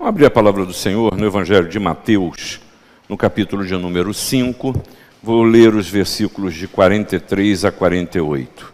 Vamos 0.00 0.14
abrir 0.14 0.24
a 0.24 0.30
palavra 0.30 0.64
do 0.64 0.72
Senhor 0.72 1.14
no 1.14 1.26
Evangelho 1.26 1.68
de 1.68 1.78
Mateus, 1.78 2.58
no 3.06 3.18
capítulo 3.18 3.66
de 3.66 3.76
número 3.76 4.14
5. 4.14 4.74
Vou 5.22 5.42
ler 5.42 5.74
os 5.74 5.90
versículos 5.90 6.54
de 6.54 6.66
43 6.66 7.66
a 7.66 7.70
48. 7.70 8.72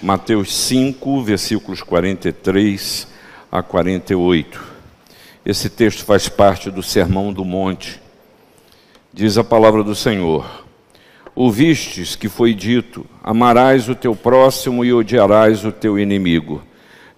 Mateus 0.00 0.56
5, 0.56 1.24
versículos 1.24 1.82
43 1.82 3.08
a 3.50 3.64
48. 3.64 4.62
Esse 5.44 5.68
texto 5.68 6.04
faz 6.04 6.28
parte 6.28 6.70
do 6.70 6.84
Sermão 6.84 7.32
do 7.32 7.44
Monte. 7.44 8.00
Diz 9.12 9.36
a 9.36 9.42
palavra 9.42 9.82
do 9.82 9.96
Senhor: 9.96 10.64
Ouvistes 11.34 12.14
que 12.14 12.28
foi 12.28 12.54
dito: 12.54 13.04
Amarás 13.24 13.88
o 13.88 13.94
teu 13.96 14.14
próximo 14.14 14.84
e 14.84 14.92
odiarás 14.92 15.64
o 15.64 15.72
teu 15.72 15.98
inimigo. 15.98 16.62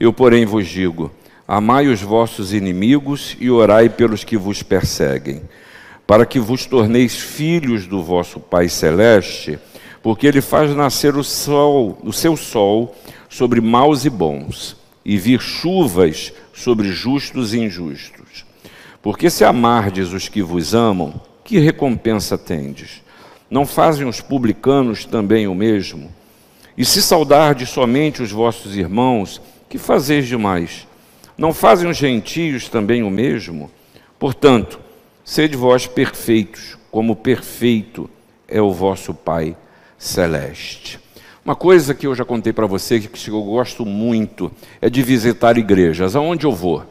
Eu, 0.00 0.10
porém, 0.10 0.46
vos 0.46 0.66
digo: 0.66 1.12
Amai 1.54 1.86
os 1.88 2.00
vossos 2.00 2.54
inimigos 2.54 3.36
e 3.38 3.50
orai 3.50 3.90
pelos 3.90 4.24
que 4.24 4.38
vos 4.38 4.62
perseguem, 4.62 5.42
para 6.06 6.24
que 6.24 6.40
vos 6.40 6.64
torneis 6.64 7.18
filhos 7.18 7.86
do 7.86 8.02
vosso 8.02 8.40
Pai 8.40 8.70
celeste, 8.70 9.58
porque 10.02 10.26
ele 10.26 10.40
faz 10.40 10.74
nascer 10.74 11.14
o 11.14 11.22
sol, 11.22 11.98
o 12.02 12.10
seu 12.10 12.38
sol 12.38 12.96
sobre 13.28 13.60
maus 13.60 14.06
e 14.06 14.08
bons, 14.08 14.78
e 15.04 15.18
vir 15.18 15.42
chuvas 15.42 16.32
sobre 16.54 16.90
justos 16.90 17.52
e 17.52 17.58
injustos. 17.60 18.46
Porque 19.02 19.28
se 19.28 19.44
amardes 19.44 20.10
os 20.14 20.30
que 20.30 20.40
vos 20.40 20.74
amam, 20.74 21.20
que 21.44 21.58
recompensa 21.58 22.38
tendes? 22.38 23.02
Não 23.50 23.66
fazem 23.66 24.08
os 24.08 24.22
publicanos 24.22 25.04
também 25.04 25.46
o 25.46 25.54
mesmo? 25.54 26.10
E 26.78 26.82
se 26.86 27.02
saudardes 27.02 27.68
somente 27.68 28.22
os 28.22 28.32
vossos 28.32 28.74
irmãos, 28.74 29.38
que 29.68 29.76
fazeis 29.76 30.26
demais? 30.26 30.90
Não 31.36 31.52
fazem 31.52 31.88
os 31.88 31.96
gentios 31.96 32.68
também 32.68 33.02
o 33.02 33.10
mesmo? 33.10 33.70
Portanto, 34.18 34.78
sede 35.24 35.56
vós 35.56 35.86
perfeitos, 35.86 36.76
como 36.90 37.16
perfeito 37.16 38.08
é 38.46 38.60
o 38.60 38.72
vosso 38.72 39.14
Pai 39.14 39.56
celeste. 39.98 41.00
Uma 41.44 41.56
coisa 41.56 41.94
que 41.94 42.06
eu 42.06 42.14
já 42.14 42.24
contei 42.24 42.52
para 42.52 42.66
você 42.66 43.00
que 43.00 43.28
eu 43.28 43.42
gosto 43.42 43.84
muito 43.84 44.52
é 44.80 44.88
de 44.88 45.02
visitar 45.02 45.58
igrejas. 45.58 46.14
Aonde 46.14 46.46
eu 46.46 46.52
vou? 46.52 46.84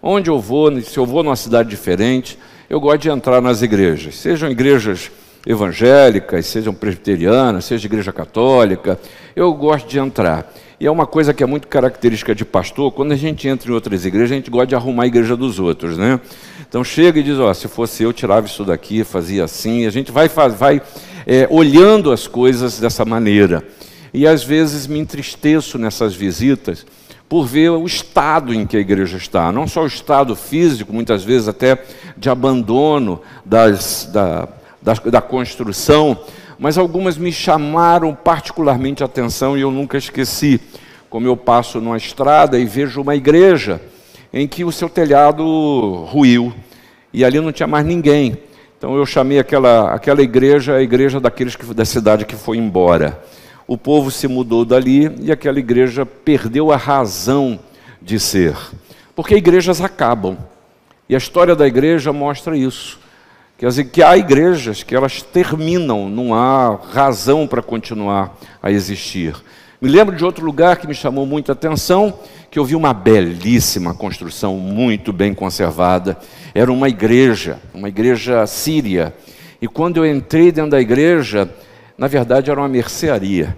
Onde 0.00 0.30
eu 0.30 0.38
vou, 0.38 0.80
se 0.80 0.96
eu 0.96 1.04
vou 1.04 1.24
numa 1.24 1.34
cidade 1.34 1.68
diferente, 1.68 2.38
eu 2.70 2.78
gosto 2.78 3.02
de 3.02 3.10
entrar 3.10 3.40
nas 3.40 3.62
igrejas. 3.62 4.16
Sejam 4.16 4.50
igrejas 4.50 5.10
evangélicas, 5.46 6.46
sejam 6.46 6.74
presbiterianas, 6.74 7.64
seja 7.64 7.86
igreja 7.86 8.12
católica, 8.12 8.98
eu 9.34 9.52
gosto 9.54 9.88
de 9.88 9.98
entrar. 9.98 10.52
E 10.78 10.86
é 10.86 10.90
uma 10.90 11.06
coisa 11.06 11.32
que 11.32 11.42
é 11.42 11.46
muito 11.46 11.68
característica 11.68 12.34
de 12.34 12.44
pastor, 12.44 12.92
quando 12.92 13.12
a 13.12 13.16
gente 13.16 13.48
entra 13.48 13.70
em 13.70 13.74
outras 13.74 14.04
igrejas, 14.04 14.32
a 14.32 14.34
gente 14.34 14.50
gosta 14.50 14.66
de 14.66 14.74
arrumar 14.74 15.04
a 15.04 15.06
igreja 15.06 15.34
dos 15.34 15.58
outros, 15.58 15.96
né? 15.96 16.20
Então 16.68 16.84
chega 16.84 17.18
e 17.18 17.22
diz, 17.22 17.38
ó, 17.38 17.52
se 17.54 17.66
fosse 17.66 18.02
eu, 18.02 18.12
tirava 18.12 18.46
isso 18.46 18.62
daqui, 18.62 19.02
fazia 19.02 19.44
assim, 19.44 19.86
a 19.86 19.90
gente 19.90 20.12
vai, 20.12 20.28
vai 20.28 20.82
é, 21.26 21.48
olhando 21.50 22.12
as 22.12 22.26
coisas 22.26 22.78
dessa 22.78 23.06
maneira. 23.06 23.64
E 24.12 24.26
às 24.26 24.44
vezes 24.44 24.86
me 24.86 24.98
entristeço 24.98 25.78
nessas 25.78 26.14
visitas, 26.14 26.84
por 27.26 27.46
ver 27.46 27.70
o 27.70 27.86
estado 27.86 28.52
em 28.52 28.66
que 28.66 28.76
a 28.76 28.80
igreja 28.80 29.16
está, 29.16 29.50
não 29.50 29.66
só 29.66 29.82
o 29.82 29.86
estado 29.86 30.36
físico, 30.36 30.92
muitas 30.92 31.24
vezes 31.24 31.48
até 31.48 31.82
de 32.18 32.28
abandono 32.28 33.22
das, 33.46 34.10
da, 34.12 34.46
da, 34.82 34.92
da 34.92 35.20
construção, 35.22 36.18
mas 36.58 36.78
algumas 36.78 37.18
me 37.18 37.32
chamaram 37.32 38.14
particularmente 38.14 39.02
a 39.02 39.06
atenção 39.06 39.56
e 39.56 39.60
eu 39.60 39.70
nunca 39.70 39.98
esqueci. 39.98 40.60
Como 41.08 41.26
eu 41.26 41.36
passo 41.36 41.80
numa 41.80 41.96
estrada 41.96 42.58
e 42.58 42.64
vejo 42.64 43.00
uma 43.00 43.14
igreja 43.14 43.80
em 44.32 44.46
que 44.46 44.64
o 44.64 44.72
seu 44.72 44.88
telhado 44.88 46.04
ruiu 46.08 46.52
e 47.12 47.24
ali 47.24 47.40
não 47.40 47.52
tinha 47.52 47.66
mais 47.66 47.86
ninguém. 47.86 48.36
Então 48.76 48.96
eu 48.96 49.06
chamei 49.06 49.38
aquela, 49.38 49.94
aquela 49.94 50.22
igreja 50.22 50.74
a 50.74 50.82
igreja 50.82 51.18
daqueles 51.18 51.56
que, 51.56 51.64
da 51.72 51.84
cidade 51.84 52.24
que 52.24 52.36
foi 52.36 52.58
embora. 52.58 53.22
O 53.66 53.76
povo 53.76 54.10
se 54.10 54.28
mudou 54.28 54.64
dali 54.64 55.10
e 55.20 55.32
aquela 55.32 55.58
igreja 55.58 56.04
perdeu 56.04 56.70
a 56.70 56.76
razão 56.76 57.58
de 58.00 58.20
ser. 58.20 58.56
Porque 59.14 59.34
igrejas 59.34 59.80
acabam. 59.80 60.36
E 61.08 61.14
a 61.14 61.18
história 61.18 61.56
da 61.56 61.66
igreja 61.66 62.12
mostra 62.12 62.56
isso. 62.56 63.00
Quer 63.58 63.68
dizer, 63.68 63.84
que 63.84 64.02
há 64.02 64.14
igrejas 64.18 64.82
que 64.82 64.94
elas 64.94 65.22
terminam, 65.22 66.10
não 66.10 66.34
há 66.34 66.78
razão 66.92 67.46
para 67.46 67.62
continuar 67.62 68.36
a 68.62 68.70
existir. 68.70 69.34
Me 69.80 69.88
lembro 69.88 70.14
de 70.14 70.22
outro 70.22 70.44
lugar 70.44 70.76
que 70.76 70.86
me 70.86 70.94
chamou 70.94 71.24
muita 71.24 71.52
atenção, 71.52 72.18
que 72.50 72.58
eu 72.58 72.66
vi 72.66 72.76
uma 72.76 72.92
belíssima 72.92 73.94
construção, 73.94 74.58
muito 74.58 75.10
bem 75.10 75.32
conservada. 75.32 76.18
Era 76.54 76.70
uma 76.70 76.86
igreja, 76.90 77.58
uma 77.72 77.88
igreja 77.88 78.46
síria. 78.46 79.14
E 79.60 79.66
quando 79.66 80.04
eu 80.04 80.06
entrei 80.06 80.52
dentro 80.52 80.72
da 80.72 80.80
igreja, 80.80 81.48
na 81.96 82.08
verdade 82.08 82.50
era 82.50 82.60
uma 82.60 82.68
mercearia. 82.68 83.56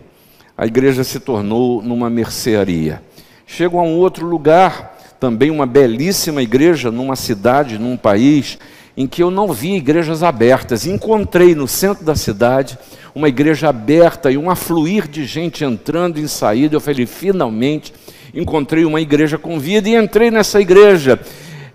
A 0.56 0.64
igreja 0.64 1.02
se 1.02 1.18
tornou 1.18 1.82
numa 1.82 2.08
mercearia. 2.08 3.02
Chego 3.48 3.80
a 3.80 3.82
um 3.82 3.96
outro 3.96 4.24
lugar, 4.24 4.96
também 5.18 5.50
uma 5.50 5.66
belíssima 5.66 6.40
igreja, 6.40 6.88
numa 6.88 7.16
cidade, 7.16 7.78
num 7.78 7.96
país, 7.96 8.58
em 8.98 9.06
que 9.06 9.22
eu 9.22 9.30
não 9.30 9.52
vi 9.52 9.76
igrejas 9.76 10.24
abertas. 10.24 10.84
Encontrei 10.84 11.54
no 11.54 11.68
centro 11.68 12.04
da 12.04 12.16
cidade 12.16 12.76
uma 13.14 13.28
igreja 13.28 13.68
aberta 13.68 14.28
e 14.28 14.36
um 14.36 14.50
afluir 14.50 15.06
de 15.06 15.24
gente 15.24 15.64
entrando 15.64 16.18
e 16.18 16.28
saindo. 16.28 16.74
Eu 16.74 16.80
falei, 16.80 17.06
finalmente 17.06 17.94
encontrei 18.34 18.84
uma 18.84 19.00
igreja 19.00 19.38
com 19.38 19.56
vida 19.60 19.88
e 19.88 19.94
entrei 19.94 20.32
nessa 20.32 20.60
igreja. 20.60 21.16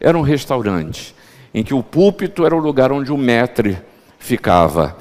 Era 0.02 0.18
um 0.18 0.22
restaurante 0.22 1.16
em 1.54 1.64
que 1.64 1.74
o 1.74 1.82
púlpito 1.82 2.46
era 2.46 2.54
o 2.54 2.60
lugar 2.60 2.92
onde 2.92 3.10
o 3.10 3.18
metre 3.18 3.78
ficava. 4.20 4.98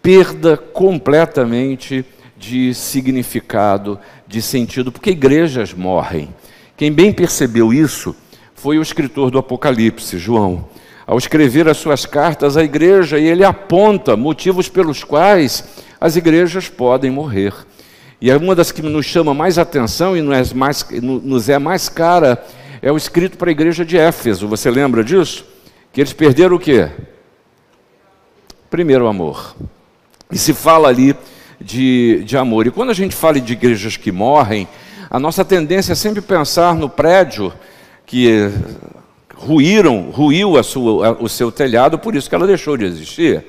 Perda 0.00 0.56
completamente 0.56 2.04
de 2.38 2.72
significado, 2.74 3.98
de 4.24 4.40
sentido, 4.40 4.92
porque 4.92 5.10
igrejas 5.10 5.74
morrem. 5.74 6.28
Quem 6.76 6.92
bem 6.92 7.12
percebeu 7.12 7.72
isso 7.72 8.14
foi 8.54 8.78
o 8.78 8.82
escritor 8.82 9.32
do 9.32 9.38
Apocalipse, 9.38 10.16
João 10.16 10.72
ao 11.06 11.18
escrever 11.18 11.68
as 11.68 11.76
suas 11.76 12.06
cartas 12.06 12.56
à 12.56 12.64
igreja, 12.64 13.18
e 13.18 13.26
ele 13.26 13.44
aponta 13.44 14.16
motivos 14.16 14.68
pelos 14.68 15.04
quais 15.04 15.64
as 16.00 16.16
igrejas 16.16 16.68
podem 16.68 17.10
morrer. 17.10 17.52
E 18.20 18.30
é 18.30 18.36
uma 18.36 18.54
das 18.54 18.72
que 18.72 18.80
nos 18.80 19.04
chama 19.04 19.34
mais 19.34 19.58
atenção 19.58 20.16
e 20.16 20.22
nos 20.22 20.52
é 20.52 20.54
mais, 20.54 20.86
nos 21.02 21.48
é 21.48 21.58
mais 21.58 21.88
cara 21.88 22.42
é 22.80 22.92
o 22.92 22.96
escrito 22.96 23.38
para 23.38 23.50
a 23.50 23.52
igreja 23.52 23.84
de 23.84 23.96
Éfeso. 23.96 24.46
Você 24.48 24.70
lembra 24.70 25.02
disso? 25.02 25.44
Que 25.92 26.02
eles 26.02 26.12
perderam 26.12 26.56
o 26.56 26.58
quê? 26.58 26.90
Primeiro 28.68 29.06
amor. 29.06 29.56
E 30.30 30.36
se 30.36 30.52
fala 30.52 30.88
ali 30.88 31.16
de, 31.58 32.22
de 32.24 32.36
amor. 32.36 32.66
E 32.66 32.70
quando 32.70 32.90
a 32.90 32.94
gente 32.94 33.14
fala 33.14 33.40
de 33.40 33.52
igrejas 33.54 33.96
que 33.96 34.12
morrem, 34.12 34.68
a 35.10 35.18
nossa 35.18 35.44
tendência 35.44 35.92
é 35.92 35.94
sempre 35.94 36.20
pensar 36.20 36.74
no 36.74 36.88
prédio 36.88 37.52
que 38.04 38.50
ruíram, 39.36 40.10
ruiu 40.10 40.56
a 40.56 40.62
sua, 40.62 41.08
a, 41.08 41.12
o 41.12 41.28
seu 41.28 41.50
telhado, 41.50 41.98
por 41.98 42.14
isso 42.14 42.28
que 42.28 42.34
ela 42.34 42.46
deixou 42.46 42.76
de 42.76 42.84
existir. 42.84 43.44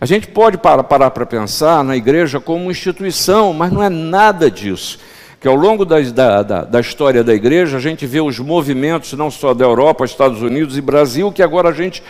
A 0.00 0.06
gente 0.06 0.26
pode 0.28 0.58
parar 0.58 0.84
para 0.84 1.26
pensar 1.26 1.82
na 1.82 1.96
igreja 1.96 2.38
como 2.38 2.70
instituição, 2.70 3.52
mas 3.52 3.72
não 3.72 3.82
é 3.82 3.88
nada 3.88 4.50
disso. 4.50 4.98
Que 5.40 5.48
ao 5.48 5.54
longo 5.54 5.84
da, 5.84 6.00
da, 6.00 6.64
da, 6.64 6.80
história 6.80 7.22
da 7.22 7.34
igreja, 7.34 7.76
a 7.76 7.80
gente 7.80 8.06
vê 8.06 8.20
os 8.20 8.38
movimentos, 8.38 9.12
não 9.14 9.30
só 9.30 9.54
da 9.54 9.64
Europa, 9.64 10.04
Estados 10.04 10.42
Unidos 10.42 10.76
e 10.76 10.80
Brasil, 10.80 11.32
que 11.32 11.42
agora 11.42 11.70
a 11.70 11.72
gente 11.72 12.02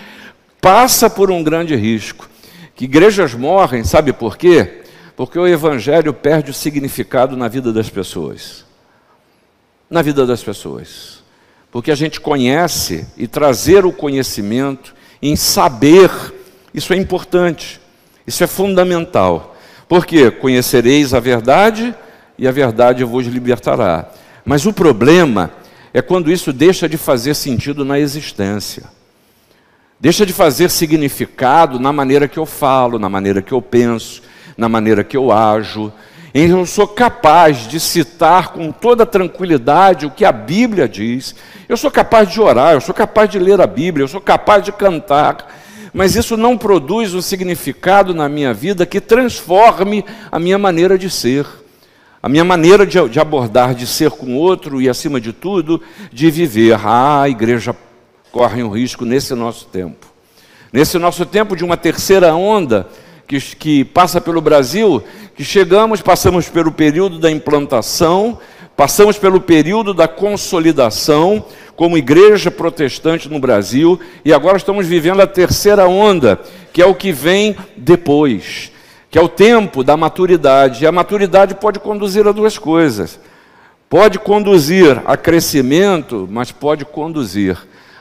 passa 0.61 1.09
por 1.09 1.31
um 1.31 1.43
grande 1.43 1.77
risco. 1.77 2.29
Que 2.75 2.85
igrejas 2.85 3.35
morrem, 3.35 3.85
sabe 3.85 4.13
por 4.13 4.37
quê? 4.37 4.83
Porque 5.17 5.39
o 5.39 5.47
evangelho 5.47 6.13
perde 6.13 6.51
o 6.51 6.55
significado 6.55 7.37
na 7.37 7.49
vida 7.49 7.73
das 7.73 7.89
pessoas. 7.89 8.65
Na 9.89 10.03
vida 10.03 10.27
das 10.27 10.43
pessoas 10.43 11.16
porque 11.71 11.91
a 11.91 11.95
gente 11.95 12.21
conhece 12.21 13.07
e 13.17 13.27
trazer 13.27 13.85
o 13.85 13.93
conhecimento 13.93 14.95
em 15.21 15.37
saber, 15.37 16.11
isso 16.73 16.93
é 16.93 16.97
importante, 16.97 17.81
isso 18.27 18.43
é 18.43 18.47
fundamental. 18.47 19.57
Porque 19.89 20.31
conhecereis 20.31 21.15
a 21.15 21.21
verdade 21.21 21.95
e 22.39 22.47
a 22.47 22.53
verdade 22.53 23.05
vos 23.05 23.27
libertará. 23.27 24.11
Mas 24.45 24.67
o 24.67 24.73
problema 24.73 25.53
é 25.93 26.03
quando 26.03 26.31
isso 26.31 26.53
deixa 26.53 26.89
de 26.89 26.97
fazer 26.97 27.35
sentido 27.35 27.85
na 27.85 27.99
existência. 27.99 28.85
Deixa 29.99 30.27
de 30.27 30.33
fazer 30.33 30.71
significado 30.71 31.81
na 31.81 31.93
maneira 31.93 32.29
que 32.29 32.39
eu 32.39 32.45
falo, 32.45 32.99
na 32.99 33.09
maneira 33.09 33.41
que 33.41 33.53
eu 33.53 33.63
penso, 33.63 34.23
na 34.57 34.69
maneira 34.69 35.03
que 35.03 35.17
eu 35.17 35.33
ajo, 35.33 35.93
eu 36.39 36.67
sou 36.67 36.87
capaz 36.87 37.67
de 37.67 37.81
citar 37.81 38.53
com 38.53 38.71
toda 38.71 39.07
tranquilidade 39.07 40.05
o 40.05 40.11
que 40.11 40.23
a 40.23 40.31
Bíblia 40.31 40.87
diz. 40.87 41.35
Eu 41.67 41.79
sou 41.79 41.91
capaz 41.91 42.31
de 42.31 42.39
orar, 42.39 42.75
eu 42.75 42.81
sou 42.83 42.95
capaz 42.95 43.31
de 43.31 43.39
ler 43.39 43.59
a 43.59 43.67
Bíblia, 43.67 44.05
eu 44.05 44.09
sou 44.09 44.21
capaz 44.21 44.63
de 44.63 44.71
cantar. 44.71 45.51
Mas 45.95 46.15
isso 46.15 46.37
não 46.37 46.59
produz 46.59 47.15
um 47.15 47.23
significado 47.23 48.13
na 48.13 48.29
minha 48.29 48.53
vida 48.53 48.85
que 48.85 49.01
transforme 49.01 50.05
a 50.31 50.39
minha 50.39 50.59
maneira 50.59 50.99
de 50.99 51.09
ser, 51.09 51.47
a 52.23 52.29
minha 52.29 52.45
maneira 52.45 52.87
de, 52.87 53.09
de 53.09 53.19
abordar, 53.19 53.75
de 53.75 53.87
ser 53.87 54.11
com 54.11 54.37
outro 54.37 54.83
e, 54.83 54.91
acima 54.91 55.19
de 55.19 55.33
tudo, 55.33 55.81
de 56.13 56.31
viver. 56.31 56.79
Ah, 56.85 57.23
a 57.23 57.31
igreja 57.31 57.75
correm 58.31 58.63
o 58.63 58.69
risco 58.69 59.07
nesse 59.07 59.35
nosso 59.35 59.69
tempo. 59.69 60.07
Nesse 60.71 60.99
nosso 60.99 61.25
tempo 61.25 61.57
de 61.57 61.65
uma 61.65 61.79
terceira 61.79 62.35
onda 62.35 62.87
que, 63.27 63.41
que 63.41 63.85
passa 63.85 64.21
pelo 64.21 64.41
Brasil, 64.41 65.03
que 65.37 65.45
chegamos, 65.45 66.01
passamos 66.01 66.49
pelo 66.49 66.73
período 66.73 67.19
da 67.19 67.31
implantação, 67.31 68.39
passamos 68.75 69.19
pelo 69.19 69.39
período 69.39 69.93
da 69.93 70.09
consolidação 70.09 71.45
como 71.77 71.99
igreja 71.99 72.51
protestante 72.51 73.29
no 73.29 73.39
Brasil 73.39 74.01
e 74.25 74.33
agora 74.33 74.57
estamos 74.57 74.87
vivendo 74.87 75.21
a 75.21 75.27
terceira 75.27 75.87
onda, 75.87 76.41
que 76.73 76.81
é 76.81 76.87
o 76.87 76.95
que 76.95 77.13
vem 77.13 77.55
depois, 77.77 78.73
que 79.11 79.19
é 79.19 79.21
o 79.21 79.29
tempo 79.29 79.85
da 79.85 79.95
maturidade. 79.95 80.85
E 80.85 80.87
a 80.87 80.93
maturidade 80.93 81.55
pode 81.55 81.79
conduzir 81.81 82.27
a 82.27 82.33
duas 82.33 82.57
coisas. 82.57 83.21
Pode 83.91 84.19
conduzir 84.19 85.01
a 85.05 85.19
crescimento, 85.19 86.27
mas 86.31 86.51
pode 86.51 86.85
conduzir 86.87 87.59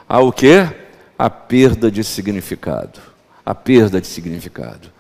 ao 0.08 0.32
que? 0.32 0.66
A 1.20 1.30
perda 1.30 1.92
de 1.92 2.04
significado. 2.04 3.00
A 3.46 3.54
perda 3.54 4.00
de 4.00 4.08
significado. 4.08 4.95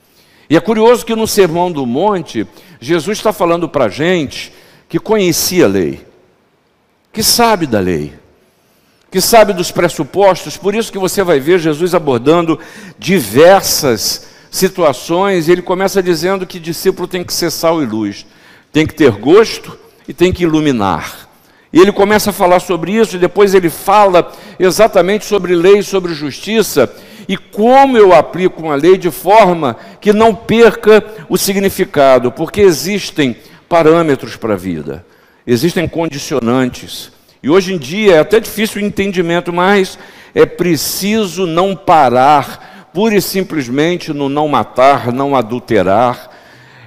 E 0.50 0.56
é 0.56 0.60
curioso 0.60 1.06
que 1.06 1.16
no 1.16 1.28
Sermão 1.28 1.72
do 1.72 1.86
Monte, 1.86 2.48
Jesus 2.80 3.18
está 3.18 3.34
falando 3.34 3.68
para 3.68 3.86
a 3.86 3.90
gente 3.90 4.54
que 4.88 5.00
conhecia 5.00 5.66
a 5.66 5.68
lei, 5.68 6.06
que 7.12 7.24
sabe 7.24 7.66
da 7.66 7.80
lei, 7.80 8.14
que 9.10 9.20
sabe 9.20 9.54
dos 9.54 9.72
pressupostos, 9.72 10.58
por 10.58 10.76
isso 10.76 10.92
que 10.92 11.00
você 11.00 11.24
vai 11.24 11.40
ver 11.40 11.60
Jesus 11.60 11.96
abordando 11.96 12.60
diversas 13.00 14.28
situações, 14.52 15.48
e 15.48 15.52
ele 15.52 15.62
começa 15.62 16.04
dizendo 16.04 16.46
que 16.46 16.60
discípulo 16.60 17.08
tem 17.08 17.24
que 17.24 17.34
ser 17.34 17.52
sal 17.52 17.82
e 17.82 17.86
luz, 17.86 18.26
tem 18.72 18.86
que 18.86 18.94
ter 18.94 19.12
gosto, 19.12 19.78
e 20.08 20.14
tem 20.14 20.32
que 20.32 20.44
iluminar. 20.44 21.30
E 21.74 21.80
ele 21.80 21.92
começa 21.92 22.30
a 22.30 22.34
falar 22.34 22.60
sobre 22.60 22.94
isso, 22.94 23.16
e 23.16 23.20
depois 23.20 23.54
ele 23.54 23.70
fala 23.70 24.32
exatamente 24.60 25.26
sobre 25.26 25.56
lei, 25.56 25.82
sobre 25.82 26.14
justiça, 26.14 26.94
e 27.28 27.38
como 27.38 27.98
eu 27.98 28.14
aplico 28.14 28.62
uma 28.62 28.76
lei 28.76 28.98
de 28.98 29.10
forma 29.10 29.78
que 30.00 30.14
não 30.14 30.34
perca 30.36 31.04
o 31.28 31.38
significado, 31.38 32.32
porque 32.32 32.62
existem 32.62 33.36
parâmetros 33.68 34.36
para 34.36 34.54
a 34.54 34.58
vida, 34.58 35.06
existem 35.46 35.88
condicionantes. 35.88 37.12
E 37.42 37.50
hoje 37.50 37.74
em 37.74 37.78
dia 37.78 38.16
é 38.16 38.20
até 38.20 38.40
difícil 38.40 38.82
o 38.82 38.86
entendimento, 38.86 39.52
mas 39.52 39.98
é 40.34 40.46
preciso 40.46 41.46
não 41.46 41.76
parar 41.76 42.90
pura 42.96 43.16
e 43.16 43.22
simplesmente 43.22 44.14
no 44.14 44.30
não 44.30 44.48
matar, 44.48 45.12
não 45.12 45.36
adulterar, 45.36 46.32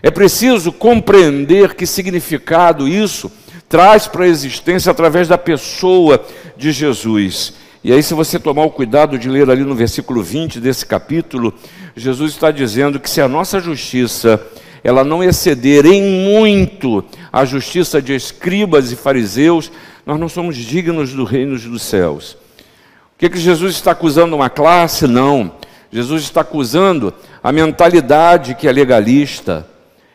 é 0.02 0.10
preciso 0.10 0.72
compreender 0.72 1.74
que 1.74 1.86
significado 1.86 2.88
isso 2.88 3.30
traz 3.68 4.06
para 4.06 4.24
a 4.24 4.28
existência 4.28 4.90
através 4.90 5.28
da 5.28 5.36
pessoa 5.36 6.24
de 6.56 6.72
Jesus. 6.72 7.52
E 7.82 7.92
aí, 7.92 8.02
se 8.02 8.12
você 8.12 8.38
tomar 8.38 8.64
o 8.64 8.70
cuidado 8.70 9.18
de 9.18 9.28
ler 9.28 9.48
ali 9.48 9.62
no 9.62 9.74
versículo 9.74 10.22
20 10.22 10.58
desse 10.58 10.84
capítulo, 10.84 11.54
Jesus 11.96 12.32
está 12.32 12.50
dizendo 12.50 12.98
que 12.98 13.08
se 13.08 13.20
a 13.20 13.28
nossa 13.28 13.60
justiça 13.60 14.40
ela 14.82 15.04
não 15.04 15.22
exceder 15.22 15.86
em 15.86 16.02
muito 16.02 17.04
a 17.32 17.44
justiça 17.44 18.00
de 18.00 18.14
escribas 18.14 18.90
e 18.90 18.96
fariseus, 18.96 19.70
nós 20.04 20.18
não 20.18 20.28
somos 20.28 20.56
dignos 20.56 21.12
do 21.12 21.24
reino 21.24 21.58
dos 21.58 21.82
céus. 21.82 22.32
O 22.32 23.18
que, 23.18 23.28
que 23.28 23.38
Jesus 23.38 23.74
está 23.74 23.92
acusando 23.92 24.34
uma 24.34 24.50
classe? 24.50 25.06
Não. 25.06 25.52
Jesus 25.90 26.22
está 26.22 26.42
acusando 26.42 27.12
a 27.42 27.52
mentalidade 27.52 28.54
que 28.54 28.68
é 28.68 28.72
legalista, 28.72 29.66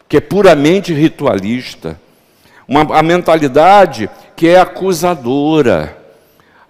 que 0.07 0.17
é 0.17 0.21
puramente 0.21 0.93
ritualista, 0.93 1.99
uma, 2.67 2.97
a 2.97 3.03
mentalidade 3.03 4.09
que 4.35 4.47
é 4.47 4.59
acusadora, 4.59 5.97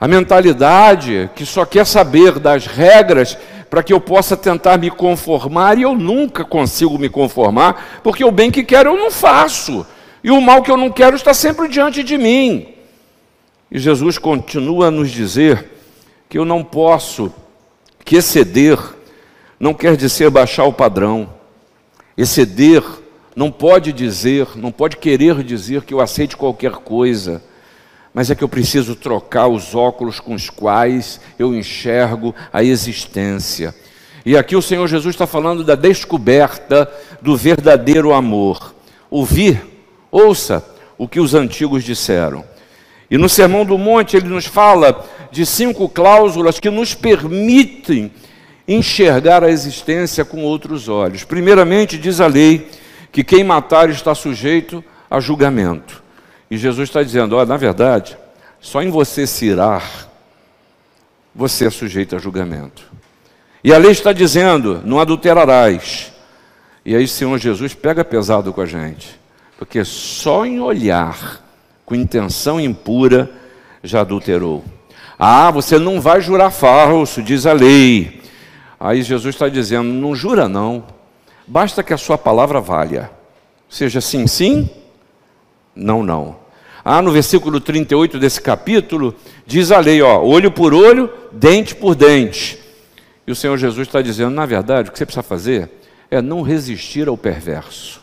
a 0.03 0.07
mentalidade 0.09 1.29
que 1.33 1.45
só 1.45 1.63
quer 1.63 1.85
saber 1.85 2.37
das 2.37 2.67
regras 2.67 3.37
para 3.69 3.81
que 3.81 3.93
eu 3.93 4.01
possa 4.01 4.35
tentar 4.35 4.77
me 4.77 4.91
conformar 4.91 5.77
e 5.77 5.83
eu 5.83 5.95
nunca 5.95 6.43
consigo 6.43 6.99
me 6.99 7.07
conformar, 7.07 8.01
porque 8.03 8.21
o 8.25 8.29
bem 8.29 8.51
que 8.51 8.65
quero 8.65 8.89
eu 8.89 8.97
não 8.97 9.09
faço, 9.09 9.87
e 10.21 10.29
o 10.29 10.41
mal 10.41 10.61
que 10.61 10.69
eu 10.69 10.75
não 10.75 10.91
quero 10.91 11.15
está 11.15 11.33
sempre 11.33 11.69
diante 11.69 12.03
de 12.03 12.17
mim. 12.17 12.67
E 13.71 13.79
Jesus 13.79 14.17
continua 14.17 14.87
a 14.87 14.91
nos 14.91 15.09
dizer 15.09 15.71
que 16.27 16.37
eu 16.37 16.43
não 16.43 16.65
posso, 16.65 17.33
que 18.03 18.17
exceder 18.17 18.77
não 19.57 19.73
quer 19.73 19.95
dizer 19.95 20.29
baixar 20.29 20.65
o 20.65 20.73
padrão, 20.73 21.29
exceder 22.17 22.83
não 23.37 23.49
pode 23.49 23.93
dizer, 23.93 24.49
não 24.57 24.69
pode 24.69 24.97
querer 24.97 25.41
dizer 25.43 25.83
que 25.83 25.93
eu 25.93 26.01
aceite 26.01 26.35
qualquer 26.35 26.73
coisa, 26.73 27.41
mas 28.13 28.29
é 28.29 28.35
que 28.35 28.43
eu 28.43 28.49
preciso 28.49 28.95
trocar 28.95 29.47
os 29.47 29.73
óculos 29.73 30.19
com 30.19 30.35
os 30.35 30.49
quais 30.49 31.19
eu 31.39 31.55
enxergo 31.55 32.35
a 32.51 32.63
existência. 32.63 33.73
E 34.25 34.37
aqui 34.37 34.55
o 34.55 34.61
Senhor 34.61 34.87
Jesus 34.87 35.15
está 35.15 35.25
falando 35.25 35.63
da 35.63 35.75
descoberta 35.75 36.89
do 37.21 37.35
verdadeiro 37.35 38.13
amor. 38.13 38.75
Ouvir, 39.09 39.61
ouça 40.11 40.63
o 40.97 41.07
que 41.07 41.19
os 41.19 41.33
antigos 41.33 41.83
disseram. 41.83 42.45
E 43.09 43.17
no 43.17 43.27
Sermão 43.27 43.65
do 43.65 43.77
Monte 43.77 44.15
ele 44.15 44.29
nos 44.29 44.45
fala 44.45 45.05
de 45.31 45.45
cinco 45.45 45.89
cláusulas 45.89 46.59
que 46.59 46.69
nos 46.69 46.93
permitem 46.93 48.11
enxergar 48.67 49.43
a 49.43 49.49
existência 49.49 50.23
com 50.23 50.43
outros 50.43 50.87
olhos. 50.87 51.23
Primeiramente, 51.23 51.97
diz 51.97 52.21
a 52.21 52.27
lei 52.27 52.69
que 53.11 53.23
quem 53.23 53.43
matar 53.43 53.89
está 53.89 54.15
sujeito 54.15 54.83
a 55.09 55.19
julgamento. 55.19 56.02
E 56.53 56.57
Jesus 56.57 56.87
está 56.87 57.01
dizendo: 57.01 57.35
olha, 57.35 57.47
na 57.47 57.57
verdade, 57.57 58.15
só 58.61 58.83
em 58.83 58.91
você 58.91 59.25
se 59.25 59.47
irar, 59.47 60.07
você 61.33 61.65
é 61.65 61.69
sujeito 61.71 62.15
a 62.15 62.19
julgamento. 62.19 62.83
E 63.63 63.73
a 63.73 63.77
lei 63.79 63.89
está 63.89 64.13
dizendo: 64.13 64.79
não 64.85 64.99
adulterarás. 64.99 66.13
E 66.85 66.95
aí 66.95 67.07
Senhor 67.07 67.39
Jesus 67.39 67.73
pega 67.73 68.05
pesado 68.05 68.53
com 68.53 68.61
a 68.61 68.67
gente, 68.67 69.19
porque 69.57 69.83
só 69.83 70.45
em 70.45 70.59
olhar 70.59 71.43
com 71.87 71.95
intenção 71.95 72.59
impura 72.59 73.31
já 73.81 74.01
adulterou. 74.01 74.63
Ah, 75.17 75.49
você 75.49 75.79
não 75.79 75.99
vai 75.99 76.21
jurar 76.21 76.51
falso, 76.51 77.23
diz 77.23 77.47
a 77.47 77.53
lei. 77.53 78.21
Aí 78.79 79.01
Jesus 79.01 79.33
está 79.33 79.49
dizendo: 79.49 79.89
não 79.91 80.13
jura 80.15 80.47
não. 80.47 80.83
Basta 81.47 81.81
que 81.81 81.95
a 81.95 81.97
sua 81.97 82.15
palavra 82.15 82.61
valha. 82.61 83.09
Seja 83.67 83.99
sim, 83.99 84.27
sim, 84.27 84.69
não, 85.75 86.03
não. 86.03 86.42
Ah, 86.83 87.01
no 87.01 87.11
versículo 87.11 87.59
38 87.61 88.19
desse 88.19 88.41
capítulo, 88.41 89.15
diz 89.45 89.71
a 89.71 89.79
lei, 89.79 90.01
ó, 90.01 90.21
olho 90.21 90.51
por 90.51 90.73
olho, 90.73 91.09
dente 91.31 91.73
por 91.73 91.95
dente. 91.95 92.59
E 93.25 93.31
o 93.31 93.35
Senhor 93.35 93.57
Jesus 93.57 93.87
está 93.87 94.01
dizendo, 94.01 94.31
na 94.31 94.45
verdade, 94.45 94.89
o 94.89 94.91
que 94.91 94.97
você 94.97 95.05
precisa 95.05 95.23
fazer 95.23 95.69
é 96.11 96.21
não 96.21 96.41
resistir 96.41 97.07
ao 97.07 97.17
perverso, 97.17 98.01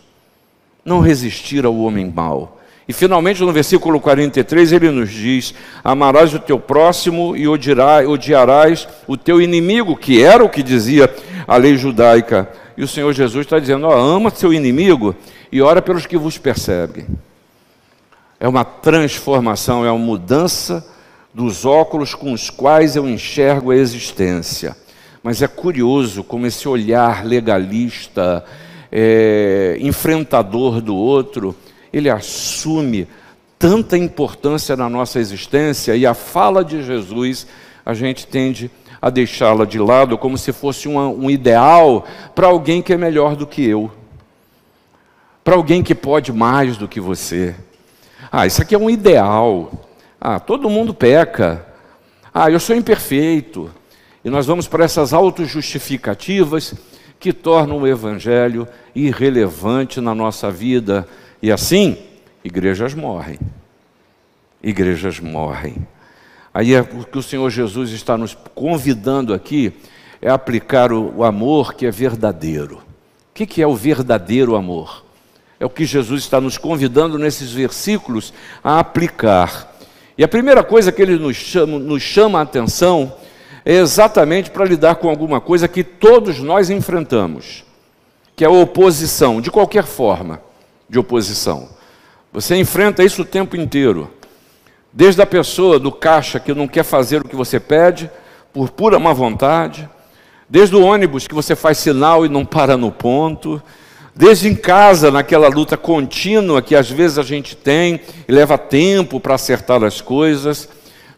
não 0.84 1.00
resistir 1.00 1.66
ao 1.66 1.76
homem 1.76 2.10
mau. 2.10 2.58
E 2.88 2.92
finalmente 2.92 3.40
no 3.42 3.52
versículo 3.52 4.00
43 4.00 4.72
ele 4.72 4.90
nos 4.90 5.10
diz: 5.10 5.54
Amarás 5.84 6.34
o 6.34 6.40
teu 6.40 6.58
próximo 6.58 7.36
e 7.36 7.46
odiarás 7.46 8.88
o 9.06 9.16
teu 9.16 9.40
inimigo, 9.40 9.96
que 9.96 10.20
era 10.20 10.42
o 10.42 10.48
que 10.48 10.60
dizia 10.60 11.08
a 11.46 11.56
lei 11.56 11.76
judaica. 11.76 12.50
E 12.76 12.82
o 12.82 12.88
Senhor 12.88 13.12
Jesus 13.12 13.46
está 13.46 13.60
dizendo: 13.60 13.86
ó, 13.86 13.96
ama 13.96 14.30
seu 14.30 14.52
inimigo 14.52 15.14
e 15.52 15.62
ora 15.62 15.80
pelos 15.80 16.04
que 16.04 16.16
vos 16.16 16.36
perseguem. 16.36 17.06
É 18.40 18.48
uma 18.48 18.64
transformação, 18.64 19.84
é 19.84 19.90
uma 19.90 20.02
mudança 20.02 20.82
dos 21.32 21.66
óculos 21.66 22.14
com 22.14 22.32
os 22.32 22.48
quais 22.48 22.96
eu 22.96 23.06
enxergo 23.06 23.70
a 23.70 23.76
existência. 23.76 24.74
Mas 25.22 25.42
é 25.42 25.46
curioso 25.46 26.24
como 26.24 26.46
esse 26.46 26.66
olhar 26.66 27.26
legalista, 27.26 28.42
é, 28.90 29.76
enfrentador 29.78 30.80
do 30.80 30.96
outro, 30.96 31.54
ele 31.92 32.08
assume 32.08 33.06
tanta 33.58 33.98
importância 33.98 34.74
na 34.74 34.88
nossa 34.88 35.20
existência 35.20 35.94
e 35.94 36.06
a 36.06 36.14
fala 36.14 36.64
de 36.64 36.82
Jesus, 36.82 37.46
a 37.84 37.92
gente 37.92 38.26
tende 38.26 38.70
a 39.02 39.10
deixá-la 39.10 39.66
de 39.66 39.78
lado 39.78 40.16
como 40.16 40.38
se 40.38 40.50
fosse 40.50 40.88
uma, 40.88 41.08
um 41.08 41.30
ideal 41.30 42.06
para 42.34 42.46
alguém 42.46 42.80
que 42.80 42.94
é 42.94 42.96
melhor 42.96 43.36
do 43.36 43.46
que 43.46 43.62
eu, 43.62 43.90
para 45.44 45.56
alguém 45.56 45.82
que 45.82 45.94
pode 45.94 46.32
mais 46.32 46.78
do 46.78 46.88
que 46.88 47.00
você. 47.00 47.54
Ah, 48.30 48.46
isso 48.46 48.62
aqui 48.62 48.74
é 48.74 48.78
um 48.78 48.88
ideal. 48.88 49.72
Ah, 50.20 50.38
todo 50.38 50.70
mundo 50.70 50.94
peca. 50.94 51.66
Ah, 52.32 52.50
eu 52.50 52.60
sou 52.60 52.76
imperfeito. 52.76 53.70
E 54.24 54.30
nós 54.30 54.46
vamos 54.46 54.68
para 54.68 54.84
essas 54.84 55.12
autojustificativas 55.12 56.74
que 57.18 57.32
tornam 57.32 57.78
o 57.78 57.86
Evangelho 57.86 58.68
irrelevante 58.94 60.00
na 60.00 60.14
nossa 60.14 60.50
vida. 60.50 61.08
E 61.42 61.50
assim, 61.50 61.98
igrejas 62.44 62.94
morrem. 62.94 63.38
Igrejas 64.62 65.18
morrem. 65.18 65.86
Aí 66.52 66.74
é 66.74 66.80
o 66.80 67.04
que 67.04 67.18
o 67.18 67.22
Senhor 67.22 67.48
Jesus 67.50 67.90
está 67.90 68.16
nos 68.16 68.36
convidando 68.54 69.32
aqui 69.32 69.72
é 70.22 70.28
aplicar 70.28 70.92
o, 70.92 71.18
o 71.18 71.24
amor 71.24 71.74
que 71.74 71.86
é 71.86 71.90
verdadeiro. 71.90 72.76
O 72.76 72.80
que, 73.34 73.46
que 73.46 73.62
é 73.62 73.66
o 73.66 73.74
verdadeiro 73.74 74.54
amor? 74.54 75.04
É 75.60 75.66
o 75.66 75.70
que 75.70 75.84
Jesus 75.84 76.22
está 76.22 76.40
nos 76.40 76.56
convidando 76.56 77.18
nesses 77.18 77.52
versículos 77.52 78.32
a 78.64 78.78
aplicar. 78.78 79.70
E 80.16 80.24
a 80.24 80.28
primeira 80.28 80.64
coisa 80.64 80.90
que 80.90 81.02
ele 81.02 81.18
nos 81.18 81.36
chama, 81.36 81.78
nos 81.78 82.02
chama 82.02 82.38
a 82.38 82.42
atenção 82.42 83.14
é 83.62 83.74
exatamente 83.74 84.50
para 84.50 84.64
lidar 84.64 84.94
com 84.94 85.10
alguma 85.10 85.38
coisa 85.38 85.68
que 85.68 85.84
todos 85.84 86.38
nós 86.40 86.70
enfrentamos, 86.70 87.62
que 88.34 88.42
é 88.42 88.46
a 88.46 88.50
oposição, 88.50 89.38
de 89.38 89.50
qualquer 89.50 89.84
forma 89.84 90.40
de 90.88 90.98
oposição. 90.98 91.68
Você 92.32 92.56
enfrenta 92.56 93.04
isso 93.04 93.20
o 93.20 93.26
tempo 93.26 93.54
inteiro. 93.54 94.10
Desde 94.92 95.20
a 95.20 95.26
pessoa 95.26 95.78
do 95.78 95.92
caixa 95.92 96.40
que 96.40 96.54
não 96.54 96.66
quer 96.66 96.84
fazer 96.84 97.20
o 97.20 97.28
que 97.28 97.36
você 97.36 97.60
pede, 97.60 98.10
por 98.52 98.70
pura 98.70 98.98
má 98.98 99.12
vontade, 99.12 99.88
desde 100.48 100.74
o 100.74 100.82
ônibus 100.82 101.28
que 101.28 101.34
você 101.34 101.54
faz 101.54 101.78
sinal 101.78 102.24
e 102.24 102.28
não 102.28 102.46
para 102.46 102.76
no 102.76 102.90
ponto, 102.90 103.62
desde 104.14 104.48
em 104.48 104.54
casa, 104.54 105.10
naquela 105.10 105.48
luta 105.48 105.76
contínua 105.76 106.62
que 106.62 106.74
às 106.74 106.90
vezes 106.90 107.18
a 107.18 107.22
gente 107.22 107.56
tem 107.56 108.00
e 108.26 108.32
leva 108.32 108.58
tempo 108.58 109.20
para 109.20 109.34
acertar 109.34 109.82
as 109.84 110.00
coisas. 110.00 110.68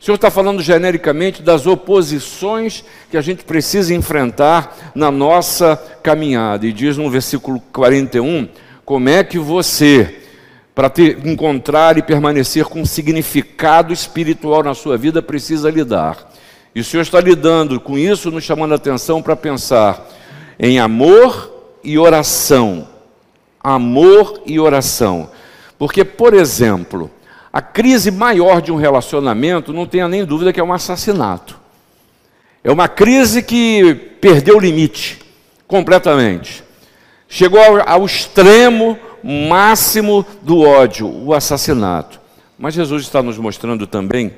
O 0.00 0.04
Senhor 0.04 0.16
está 0.16 0.30
falando 0.30 0.61
genericamente 0.61 1.42
das 1.42 1.66
oposições 1.66 2.84
que 3.11 3.16
a 3.16 3.20
gente 3.20 3.44
precisa 3.44 3.94
enfrentar 3.94 4.92
na 4.94 5.11
nossa 5.11 5.80
caminhada. 6.02 6.66
E 6.66 6.72
diz 6.72 6.96
no 6.96 7.08
versículo 7.08 7.61
41 7.72 8.49
como 8.84 9.08
é 9.08 9.22
que 9.22 9.38
você 9.38 10.18
para 10.75 10.88
ter, 10.88 11.25
encontrar 11.26 11.99
e 11.99 12.02
permanecer 12.02 12.64
com 12.64 12.84
significado 12.84 13.92
espiritual 13.92 14.62
na 14.62 14.75
sua 14.75 14.96
vida, 14.96 15.20
precisa 15.22 15.70
lidar. 15.70 16.32
E 16.75 16.80
o 16.80 16.84
Senhor 16.84 17.02
está 17.02 17.20
lidando 17.20 17.78
com 17.78 17.99
isso, 17.99 18.30
nos 18.30 18.44
chamando 18.44 18.72
a 18.72 18.76
atenção 18.76 19.20
para 19.20 19.37
pensar 19.37 20.08
em 20.58 20.78
amor 20.78 21.51
e 21.82 21.98
oração. 21.98 22.88
Amor 23.62 24.42
e 24.46 24.58
oração. 24.58 25.30
Porque, 25.78 26.04
por 26.04 26.34
exemplo, 26.34 27.10
a 27.52 27.60
crise 27.60 28.10
maior 28.10 28.62
de 28.62 28.72
um 28.72 28.76
relacionamento, 28.76 29.72
não 29.72 29.86
tenha 29.86 30.08
nem 30.08 30.24
dúvida 30.24 30.52
que 30.52 30.60
é 30.60 30.64
um 30.64 30.72
assassinato. 30.72 31.60
É 32.64 32.70
uma 32.70 32.88
crise 32.88 33.42
que 33.42 33.94
perdeu 34.20 34.56
o 34.56 34.60
limite 34.60 35.20
completamente. 35.66 36.62
Chegou 37.28 37.60
ao, 37.86 38.04
extremo 38.04 38.98
máximo 39.22 40.24
do 40.42 40.60
ódio, 40.60 41.08
o 41.08 41.34
assassinato. 41.34 42.20
Mas 42.58 42.74
Jesus 42.74 43.02
está 43.02 43.22
nos 43.22 43.38
mostrando 43.38 43.86
também 43.86 44.34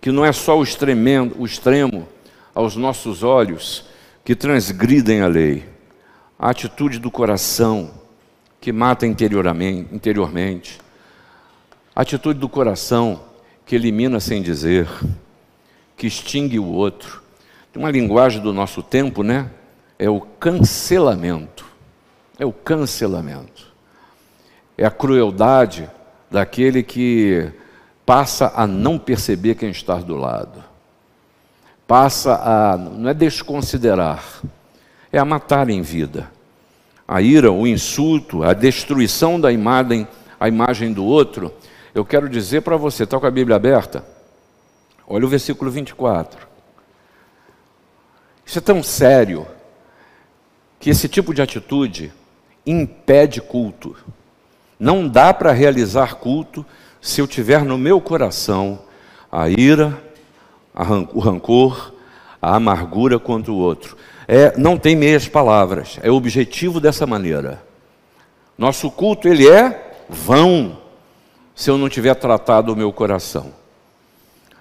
que 0.00 0.12
não 0.12 0.24
é 0.24 0.32
só 0.32 0.58
o, 0.58 0.62
extremendo, 0.62 1.34
o 1.38 1.46
extremo 1.46 2.06
aos 2.54 2.76
nossos 2.76 3.22
olhos 3.22 3.86
que 4.24 4.34
transgridem 4.34 5.22
a 5.22 5.26
lei, 5.26 5.64
a 6.38 6.50
atitude 6.50 6.98
do 6.98 7.10
coração 7.10 7.90
que 8.60 8.72
mata 8.72 9.06
interiormente, 9.06 9.94
interiormente, 9.94 10.80
a 11.94 12.02
atitude 12.02 12.38
do 12.38 12.48
coração 12.48 13.20
que 13.66 13.74
elimina 13.74 14.20
sem 14.20 14.42
dizer, 14.42 14.88
que 15.96 16.06
extingue 16.06 16.58
o 16.58 16.66
outro. 16.66 17.22
Tem 17.72 17.82
uma 17.82 17.90
linguagem 17.90 18.40
do 18.40 18.52
nosso 18.52 18.82
tempo, 18.82 19.22
né? 19.22 19.50
É 19.98 20.08
o 20.08 20.20
cancelamento. 20.20 21.64
É 22.38 22.44
o 22.44 22.52
cancelamento 22.52 23.74
é 24.76 24.84
a 24.84 24.90
crueldade 24.90 25.88
daquele 26.30 26.82
que 26.82 27.50
passa 28.04 28.52
a 28.54 28.66
não 28.66 28.98
perceber 28.98 29.54
quem 29.54 29.70
está 29.70 29.96
do 29.96 30.16
lado. 30.16 30.62
Passa 31.86 32.34
a, 32.34 32.76
não 32.76 33.08
é 33.08 33.14
desconsiderar, 33.14 34.24
é 35.14 35.18
a 35.20 35.24
matar 35.24 35.70
em 35.70 35.80
vida. 35.80 36.28
A 37.06 37.22
ira, 37.22 37.52
o 37.52 37.68
insulto, 37.68 38.42
a 38.42 38.52
destruição 38.52 39.40
da 39.40 39.52
imagem, 39.52 40.08
a 40.40 40.48
imagem 40.48 40.92
do 40.92 41.04
outro. 41.04 41.54
Eu 41.94 42.04
quero 42.04 42.28
dizer 42.28 42.62
para 42.62 42.76
você, 42.76 43.04
está 43.04 43.20
com 43.20 43.26
a 43.26 43.30
Bíblia 43.30 43.54
aberta? 43.54 44.04
Olha 45.06 45.24
o 45.24 45.28
versículo 45.28 45.70
24. 45.70 46.48
Isso 48.44 48.58
é 48.58 48.60
tão 48.60 48.82
sério 48.82 49.46
que 50.80 50.90
esse 50.90 51.08
tipo 51.08 51.32
de 51.32 51.40
atitude 51.40 52.12
impede 52.66 53.40
culto. 53.40 53.96
Não 54.80 55.06
dá 55.06 55.32
para 55.32 55.52
realizar 55.52 56.16
culto 56.16 56.66
se 57.00 57.20
eu 57.20 57.28
tiver 57.28 57.64
no 57.64 57.78
meu 57.78 58.00
coração 58.00 58.80
a 59.30 59.48
ira, 59.48 59.96
a 60.74 60.82
ran 60.82 61.06
o 61.14 61.20
rancor, 61.20 61.92
a 62.42 62.56
amargura 62.56 63.16
contra 63.20 63.52
o 63.52 63.56
outro. 63.56 63.96
É, 64.26 64.56
não 64.56 64.78
tem 64.78 64.96
meias 64.96 65.28
palavras, 65.28 65.98
é 66.02 66.10
objetivo 66.10 66.80
dessa 66.80 67.06
maneira. 67.06 67.62
Nosso 68.56 68.90
culto 68.90 69.28
ele 69.28 69.48
é 69.48 69.92
vão 70.08 70.78
se 71.54 71.70
eu 71.70 71.78
não 71.78 71.88
tiver 71.88 72.14
tratado 72.14 72.72
o 72.72 72.76
meu 72.76 72.92
coração. 72.92 73.52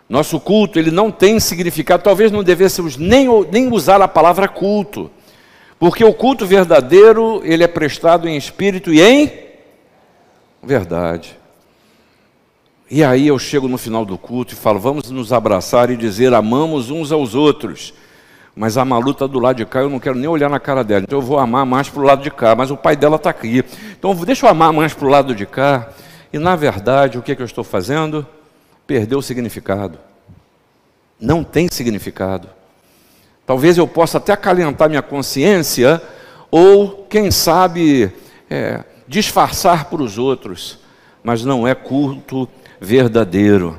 Nosso 0.09 0.39
culto 0.39 0.77
ele 0.77 0.91
não 0.91 1.09
tem 1.09 1.39
significado, 1.39 2.03
talvez 2.03 2.31
não 2.31 2.43
devêssemos 2.43 2.97
nem, 2.97 3.27
nem 3.51 3.71
usar 3.71 4.01
a 4.01 4.07
palavra 4.07 4.47
culto, 4.47 5.09
porque 5.79 6.03
o 6.03 6.13
culto 6.13 6.45
verdadeiro 6.45 7.41
ele 7.43 7.63
é 7.63 7.67
prestado 7.67 8.27
em 8.27 8.35
espírito 8.35 8.93
e 8.93 9.01
em 9.01 9.43
Verdade. 10.63 11.37
E 12.89 13.03
aí 13.03 13.27
eu 13.27 13.37
chego 13.37 13.67
no 13.67 13.77
final 13.77 14.05
do 14.05 14.17
culto 14.17 14.53
e 14.53 14.57
falo: 14.57 14.79
vamos 14.79 15.11
nos 15.11 15.33
abraçar 15.33 15.89
e 15.89 15.97
dizer 15.97 16.33
amamos 16.33 16.89
uns 16.89 17.11
aos 17.11 17.35
outros. 17.35 17.93
Mas 18.55 18.77
a 18.77 18.85
Malu 18.85 19.11
está 19.11 19.25
do 19.25 19.39
lado 19.39 19.57
de 19.57 19.65
cá, 19.65 19.79
eu 19.79 19.89
não 19.89 19.99
quero 19.99 20.15
nem 20.15 20.27
olhar 20.27 20.49
na 20.49 20.59
cara 20.59 20.83
dela. 20.83 21.03
Então 21.03 21.19
eu 21.19 21.23
vou 21.23 21.39
amar 21.39 21.65
mais 21.65 21.89
para 21.89 22.01
o 22.01 22.03
lado 22.03 22.21
de 22.21 22.29
cá. 22.29 22.55
Mas 22.55 22.69
o 22.69 22.77
pai 22.77 22.95
dela 22.95 23.15
está 23.15 23.31
aqui. 23.31 23.63
Então 23.97 24.13
deixa 24.15 24.45
eu 24.45 24.49
amar 24.49 24.71
mais 24.71 24.93
para 24.93 25.05
o 25.05 25.09
lado 25.09 25.33
de 25.33 25.45
cá. 25.45 25.89
E 26.31 26.37
na 26.37 26.55
verdade, 26.55 27.17
o 27.17 27.21
que, 27.21 27.31
é 27.31 27.35
que 27.35 27.41
eu 27.41 27.45
estou 27.45 27.63
fazendo? 27.63 28.25
Perdeu 28.85 29.19
o 29.19 29.23
significado. 29.23 29.97
Não 31.19 31.43
tem 31.43 31.67
significado. 31.71 32.49
Talvez 33.45 33.77
eu 33.77 33.87
possa 33.87 34.17
até 34.19 34.33
acalentar 34.33 34.89
minha 34.89 35.01
consciência, 35.01 36.01
ou 36.49 37.05
quem 37.09 37.29
sabe 37.29 38.11
é, 38.49 38.83
disfarçar 39.07 39.85
para 39.85 40.01
os 40.01 40.17
outros, 40.17 40.79
mas 41.23 41.43
não 41.43 41.67
é 41.67 41.75
culto 41.75 42.47
verdadeiro. 42.79 43.77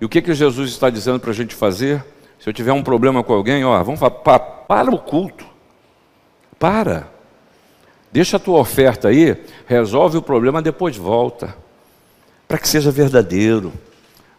E 0.00 0.04
o 0.04 0.08
que, 0.08 0.20
que 0.20 0.34
Jesus 0.34 0.70
está 0.70 0.90
dizendo 0.90 1.20
para 1.20 1.30
a 1.30 1.34
gente 1.34 1.54
fazer? 1.54 2.04
Se 2.44 2.50
eu 2.50 2.52
tiver 2.52 2.74
um 2.74 2.82
problema 2.82 3.24
com 3.24 3.32
alguém, 3.32 3.64
ó, 3.64 3.82
vamos 3.82 3.98
falar, 3.98 4.10
para, 4.10 4.38
para 4.38 4.90
o 4.90 4.98
culto. 4.98 5.46
Para. 6.58 7.08
Deixa 8.12 8.36
a 8.36 8.38
tua 8.38 8.58
oferta 8.60 9.08
aí, 9.08 9.34
resolve 9.66 10.18
o 10.18 10.22
problema, 10.22 10.60
depois 10.60 10.94
volta. 10.94 11.56
Para 12.46 12.58
que 12.58 12.68
seja 12.68 12.90
verdadeiro, 12.90 13.72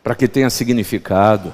para 0.03 0.13
que 0.13 0.27
tenha 0.27 0.51
significado, 0.51 1.51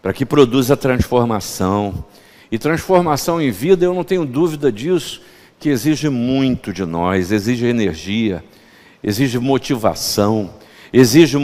para 0.00 0.12
que 0.12 0.24
produza 0.24 0.76
transformação. 0.76 2.04
E 2.52 2.56
transformação 2.56 3.42
em 3.42 3.50
vida, 3.50 3.84
eu 3.84 3.92
não 3.92 4.04
tenho 4.04 4.24
dúvida 4.24 4.70
disso, 4.70 5.20
que 5.58 5.70
exige 5.70 6.08
muito 6.08 6.72
de 6.72 6.84
nós, 6.84 7.32
exige 7.32 7.66
energia, 7.66 8.44
exige 9.02 9.40
motivação, 9.40 10.54
exige 10.92 11.36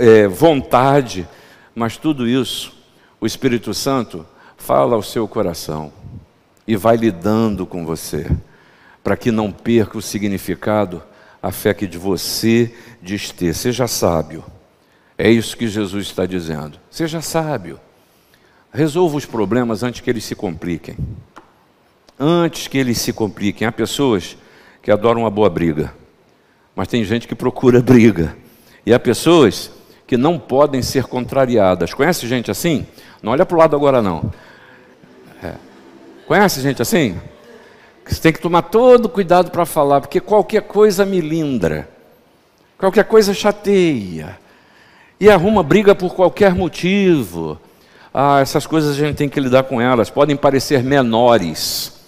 é, 0.00 0.26
vontade, 0.26 1.24
mas 1.72 1.96
tudo 1.96 2.26
isso 2.26 2.74
o 3.20 3.26
Espírito 3.26 3.72
Santo 3.74 4.26
fala 4.56 4.94
ao 4.94 5.02
seu 5.02 5.26
coração 5.28 5.92
e 6.66 6.76
vai 6.76 6.96
lidando 6.96 7.66
com 7.66 7.84
você, 7.84 8.30
para 9.02 9.16
que 9.16 9.30
não 9.30 9.52
perca 9.52 9.98
o 9.98 10.02
significado, 10.02 11.02
a 11.42 11.52
fé 11.52 11.72
que 11.72 11.86
de 11.86 11.98
você 11.98 12.74
diz 13.00 13.30
ter. 13.30 13.54
Seja 13.54 13.86
sábio. 13.86 14.44
É 15.16 15.30
isso 15.30 15.56
que 15.56 15.68
Jesus 15.68 16.06
está 16.06 16.26
dizendo. 16.26 16.78
Seja 16.90 17.20
sábio. 17.20 17.78
Resolva 18.72 19.16
os 19.16 19.24
problemas 19.24 19.82
antes 19.82 20.00
que 20.00 20.10
eles 20.10 20.24
se 20.24 20.34
compliquem 20.34 20.96
antes 22.18 22.66
que 22.66 22.78
eles 22.78 22.98
se 22.98 23.12
compliquem. 23.12 23.66
Há 23.66 23.72
pessoas 23.72 24.36
que 24.82 24.90
adoram 24.90 25.22
uma 25.22 25.30
boa 25.30 25.50
briga, 25.50 25.92
mas 26.74 26.88
tem 26.88 27.04
gente 27.04 27.28
que 27.28 27.34
procura 27.34 27.80
briga. 27.80 28.36
E 28.84 28.94
há 28.94 28.98
pessoas 28.98 29.70
que 30.06 30.16
não 30.16 30.38
podem 30.38 30.82
ser 30.82 31.04
contrariadas. 31.04 31.92
Conhece 31.92 32.26
gente 32.26 32.50
assim? 32.50 32.86
Não 33.22 33.32
olha 33.32 33.44
para 33.44 33.56
o 33.56 33.58
lado 33.58 33.74
agora, 33.74 34.00
não. 34.00 34.30
É. 35.42 35.54
Conhece 36.26 36.60
gente 36.60 36.80
assim? 36.80 37.18
Você 38.06 38.20
tem 38.20 38.32
que 38.32 38.40
tomar 38.40 38.62
todo 38.62 39.08
cuidado 39.08 39.50
para 39.50 39.66
falar, 39.66 40.00
porque 40.00 40.20
qualquer 40.20 40.62
coisa 40.62 41.04
me 41.04 41.20
lindra, 41.20 41.88
qualquer 42.78 43.04
coisa 43.04 43.34
chateia, 43.34 44.38
e 45.18 45.28
arruma 45.28 45.62
briga 45.62 45.92
por 45.92 46.14
qualquer 46.14 46.54
motivo. 46.54 47.58
Ah, 48.14 48.38
essas 48.40 48.64
coisas 48.64 48.96
a 48.96 48.98
gente 48.98 49.16
tem 49.16 49.28
que 49.28 49.40
lidar 49.40 49.64
com 49.64 49.80
elas, 49.80 50.08
podem 50.08 50.36
parecer 50.36 50.84
menores, 50.84 52.00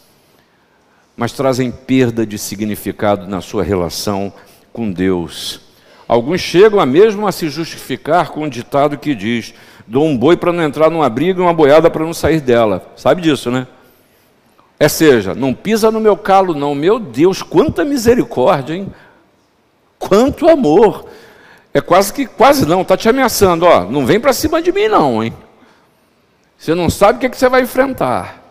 mas 1.17 1.33
trazem 1.33 1.73
perda 1.73 2.25
de 2.25 2.39
significado 2.39 3.27
na 3.27 3.41
sua 3.41 3.65
relação 3.65 4.33
com 4.73 4.91
Deus. 4.91 5.68
Alguns 6.09 6.41
chegam 6.41 6.81
a 6.81 6.87
mesmo 6.87 7.27
a 7.27 7.33
se 7.33 7.51
justificar 7.51 8.31
com 8.31 8.45
um 8.45 8.49
ditado 8.49 8.97
que 8.97 9.15
diz: 9.15 9.53
dou 9.87 10.07
um 10.07 10.17
boi 10.17 10.39
para 10.39 10.53
não 10.53 10.63
entrar 10.63 10.89
numa 10.89 11.09
briga 11.11 11.39
e 11.39 11.43
uma 11.43 11.53
boiada 11.53 11.91
para 11.91 12.03
não 12.03 12.15
sair 12.15 12.41
dela. 12.41 12.91
Sabe 12.97 13.21
disso, 13.21 13.51
né? 13.51 13.67
É 14.81 14.89
seja, 14.89 15.35
não 15.35 15.53
pisa 15.53 15.91
no 15.91 16.01
meu 16.01 16.17
calo, 16.17 16.55
não. 16.55 16.75
Meu 16.75 16.99
Deus, 16.99 17.43
quanta 17.43 17.85
misericórdia, 17.85 18.75
hein? 18.75 18.93
Quanto 19.99 20.49
amor. 20.49 21.07
É 21.75 21.81
quase 21.81 22.13
que, 22.13 22.27
quase 22.27 22.65
não, 22.65 22.81
está 22.81 22.97
te 22.97 23.09
ameaçando, 23.09 23.67
ó. 23.67 23.85
Não 23.85 24.07
vem 24.07 24.19
para 24.19 24.33
cima 24.33 24.63
de 24.63 24.73
mim, 24.73 24.89
não, 24.89 25.23
hein? 25.23 25.35
Você 26.57 26.75
não 26.75 26.89
sabe 26.89 27.19
o 27.19 27.21
que, 27.21 27.27
é 27.27 27.29
que 27.29 27.37
você 27.37 27.49
vai 27.49 27.63
enfrentar. 27.63 28.43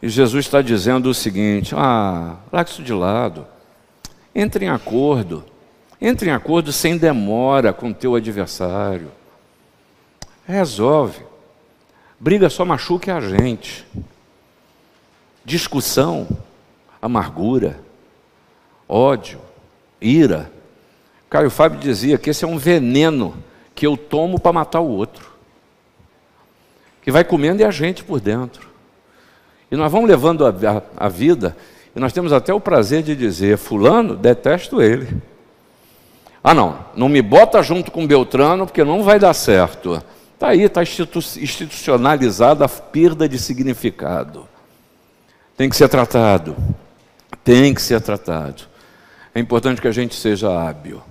E 0.00 0.08
Jesus 0.08 0.46
está 0.46 0.62
dizendo 0.62 1.10
o 1.10 1.14
seguinte: 1.14 1.74
ah, 1.76 2.36
larga 2.50 2.70
isso 2.70 2.82
de 2.82 2.94
lado. 2.94 3.46
Entre 4.34 4.64
em 4.64 4.68
acordo. 4.70 5.44
Entre 6.00 6.30
em 6.30 6.32
acordo 6.32 6.72
sem 6.72 6.96
demora 6.96 7.72
com 7.72 7.92
teu 7.92 8.14
adversário. 8.14 9.10
Resolve. 10.46 11.22
Briga 12.18 12.48
só 12.48 12.64
machuca 12.64 13.16
a 13.16 13.20
gente. 13.20 13.86
Discussão, 15.44 16.26
amargura, 17.00 17.80
ódio, 18.88 19.40
ira. 20.00 20.50
Caio 21.28 21.50
Fábio 21.50 21.78
dizia 21.78 22.18
que 22.18 22.30
esse 22.30 22.44
é 22.44 22.48
um 22.48 22.58
veneno 22.58 23.36
que 23.74 23.86
eu 23.86 23.96
tomo 23.96 24.40
para 24.40 24.52
matar 24.52 24.80
o 24.80 24.88
outro. 24.88 25.30
Que 27.02 27.10
vai 27.10 27.24
comendo 27.24 27.62
e 27.62 27.64
a 27.64 27.70
gente 27.70 28.04
por 28.04 28.20
dentro. 28.20 28.68
E 29.70 29.76
nós 29.76 29.90
vamos 29.92 30.08
levando 30.08 30.44
a, 30.44 30.50
a, 30.50 31.06
a 31.06 31.08
vida, 31.08 31.56
e 31.94 32.00
nós 32.00 32.12
temos 32.12 32.32
até 32.32 32.52
o 32.52 32.60
prazer 32.60 33.02
de 33.02 33.14
dizer: 33.14 33.56
Fulano, 33.56 34.16
detesto 34.16 34.82
ele. 34.82 35.08
Ah, 36.42 36.54
não, 36.54 36.78
não 36.96 37.08
me 37.08 37.20
bota 37.20 37.62
junto 37.62 37.90
com 37.90 38.06
Beltrano, 38.06 38.66
porque 38.66 38.82
não 38.82 39.02
vai 39.02 39.18
dar 39.18 39.34
certo. 39.34 40.02
Está 40.34 40.48
aí, 40.48 40.62
está 40.62 40.82
institu 40.82 41.18
institucionalizada 41.18 42.64
a 42.64 42.68
perda 42.68 43.28
de 43.28 43.38
significado. 43.38 44.48
Tem 45.56 45.68
que 45.68 45.76
ser 45.76 45.88
tratado. 45.88 46.56
Tem 47.44 47.74
que 47.74 47.82
ser 47.82 48.00
tratado. 48.00 48.62
É 49.34 49.40
importante 49.40 49.80
que 49.80 49.88
a 49.88 49.92
gente 49.92 50.14
seja 50.14 50.50
hábil, 50.50 51.02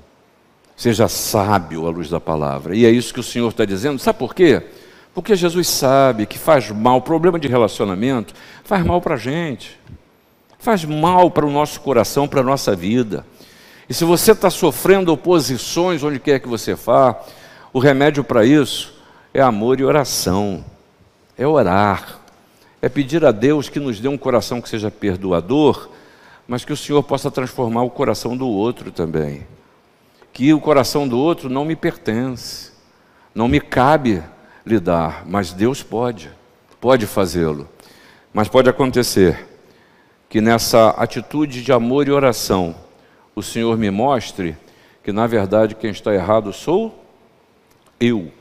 seja 0.75 1.07
sábio 1.07 1.88
à 1.88 1.91
luz 1.91 2.09
da 2.09 2.19
palavra. 2.19 2.75
E 2.75 2.86
é 2.86 2.89
isso 2.89 3.13
que 3.13 3.19
o 3.19 3.24
Senhor 3.24 3.50
está 3.50 3.63
dizendo. 3.65 4.00
Sabe 4.00 4.17
por 4.17 4.33
quê? 4.33 4.63
Porque 5.13 5.36
Jesus 5.36 5.67
sabe 5.67 6.25
que 6.25 6.38
faz 6.38 6.69
mal, 6.71 7.01
problema 7.01 7.39
de 7.39 7.48
relacionamento 7.48 8.33
faz 8.63 8.86
mal 8.86 9.01
para 9.01 9.15
a 9.15 9.17
gente, 9.17 9.79
faz 10.59 10.83
mal 10.86 11.31
para 11.31 11.45
o 11.45 11.51
nosso 11.51 11.79
coração, 11.81 12.27
para 12.27 12.41
a 12.41 12.43
nossa 12.43 12.75
vida. 12.75 13.25
E 13.89 13.93
se 13.93 14.05
você 14.05 14.34
está 14.34 14.51
sofrendo 14.51 15.12
oposições 15.12 16.03
onde 16.03 16.19
quer 16.19 16.39
que 16.39 16.48
você 16.48 16.75
vá, 16.75 17.19
o 17.74 17.79
remédio 17.79 18.24
para 18.24 18.46
isso 18.46 18.93
é 19.34 19.41
amor 19.41 19.79
e 19.79 19.84
oração, 19.84 20.63
é 21.36 21.48
orar, 21.48 22.19
é 22.84 22.88
pedir 22.88 23.25
a 23.25 23.31
Deus 23.31 23.67
que 23.67 23.79
nos 23.79 24.00
dê 24.00 24.08
um 24.08 24.17
coração 24.17 24.62
que 24.62 24.69
seja 24.69 24.91
perdoador, 24.91 25.89
mas 26.48 26.63
que 26.63 26.72
o 26.72 26.77
Senhor 26.77 27.01
possa 27.01 27.31
transformar 27.31 27.81
o 27.81 27.89
coração 27.89 28.38
do 28.38 28.48
outro 28.48 28.91
também. 28.91 29.48
Que 30.31 30.53
o 30.53 30.62
coração 30.62 31.08
do 31.08 31.17
outro 31.17 31.50
não 31.50 31.65
me 31.65 31.75
pertence, 31.75 32.72
não 33.34 33.48
me 33.48 33.60
cabe 33.60 34.22
lidar, 34.63 35.24
mas 35.25 35.51
Deus 35.51 35.81
pode, 35.81 36.29
pode 36.79 37.08
fazê-lo. 37.08 37.67
Mas 38.31 38.48
pode 38.48 38.69
acontecer 38.69 39.48
que 40.29 40.39
nessa 40.39 40.89
atitude 40.91 41.63
de 41.63 41.72
amor 41.72 42.08
e 42.08 42.12
oração, 42.12 42.75
o 43.39 43.43
Senhor 43.43 43.77
me 43.77 43.89
mostre 43.89 44.55
que 45.03 45.12
na 45.12 45.25
verdade 45.25 45.74
quem 45.74 45.89
está 45.89 46.13
errado 46.13 46.51
sou 46.51 47.03
eu. 48.00 48.31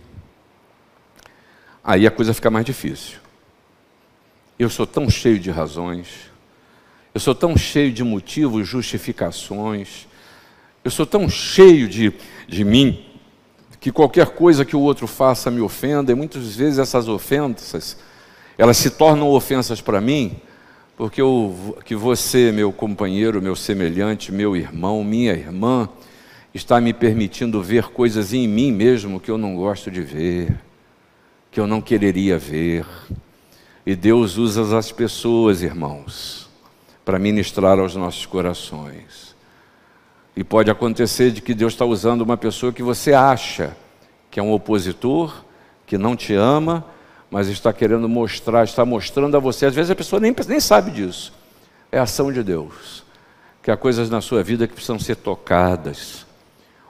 Aí 1.83 2.07
a 2.07 2.11
coisa 2.11 2.35
fica 2.35 2.51
mais 2.51 2.67
difícil. 2.67 3.19
Eu 4.59 4.69
sou 4.69 4.87
tão 4.87 5.09
cheio 5.09 5.39
de 5.39 5.51
razões, 5.51 6.31
eu 7.15 7.21
sou 7.21 7.35
tão 7.35 7.57
cheio 7.57 7.93
de 7.93 8.03
motivos, 8.03 8.67
justificações, 8.67 10.09
eu 10.85 10.91
sou 10.91 11.07
tão 11.07 11.29
cheio 11.29 11.89
de, 11.89 12.13
de 12.49 12.65
mim, 12.65 13.05
que 13.79 13.93
qualquer 13.93 14.31
coisa 14.31 14.65
que 14.65 14.75
o 14.75 14.81
outro 14.81 15.07
faça 15.07 15.49
me 15.49 15.61
ofenda, 15.61 16.11
e 16.11 16.15
muitas 16.15 16.57
vezes 16.57 16.81
essas 16.81 17.07
ofensas, 17.07 17.99
elas 18.59 18.77
se 18.77 18.91
tornam 18.91 19.29
ofensas 19.29 19.81
para 19.81 20.01
mim, 20.01 20.41
porque 20.99 21.23
eu, 21.23 21.79
que 21.85 21.95
você, 21.95 22.51
meu 22.51 22.73
companheiro, 22.73 23.41
meu 23.41 23.55
semelhante, 23.55 24.33
meu 24.33 24.57
irmão, 24.57 25.05
minha 25.05 25.33
irmã, 25.33 25.89
está 26.53 26.81
me 26.81 26.93
permitindo 26.93 27.63
ver 27.63 27.85
coisas 27.85 28.33
em 28.35 28.49
mim 28.49 28.73
mesmo 28.73 29.21
que 29.21 29.31
eu 29.31 29.39
não 29.39 29.55
gosto 29.55 29.93
de 29.93 30.01
ver, 30.01 30.59
que 31.53 31.61
eu 31.61 31.69
não 31.69 31.81
quereria 31.81 32.37
ver. 32.37 32.85
E 33.87 33.95
Deus 33.95 34.37
usa 34.39 34.77
as 34.77 34.91
pessoas, 34.91 35.63
irmãos, 35.63 36.51
para 37.05 37.17
ministrar 37.17 37.79
aos 37.79 37.95
nossos 37.95 38.27
corações. 38.27 39.37
E 40.37 40.43
pode 40.43 40.69
acontecer 40.69 41.31
de 41.31 41.41
que 41.41 41.55
Deus 41.55 41.75
está 41.75 41.85
usando 41.85 42.23
uma 42.23 42.37
pessoa 42.37 42.73
que 42.73 42.83
você 42.83 43.15
acha 43.15 43.77
que 44.33 44.41
é 44.41 44.43
um 44.43 44.53
opositor, 44.53 45.45
que 45.87 45.97
não 45.97 46.17
te 46.17 46.35
ama, 46.35 46.85
mas 47.31 47.49
está 47.49 47.73
querendo 47.73 48.09
mostrar, 48.09 48.65
está 48.65 48.85
mostrando 48.85 49.37
a 49.37 49.41
você. 49.41 49.67
Às 49.67 49.75
vezes 49.75 49.91
a 49.91 49.95
pessoa 49.95 50.21
nem, 50.21 50.35
nem 50.49 50.61
sabe 50.61 50.91
disso. 50.91 51.33
É 51.93 51.99
a 51.99 52.03
ação 52.03 52.33
de 52.33 52.43
Deus. 52.43 53.05
Que 53.63 53.71
há 53.71 53.77
coisas 53.77 54.09
na 54.09 54.21
sua 54.21 54.43
vida 54.43 54.67
que 54.67 54.73
precisam 54.73 54.99
ser 54.99 55.17
tocadas, 55.17 56.27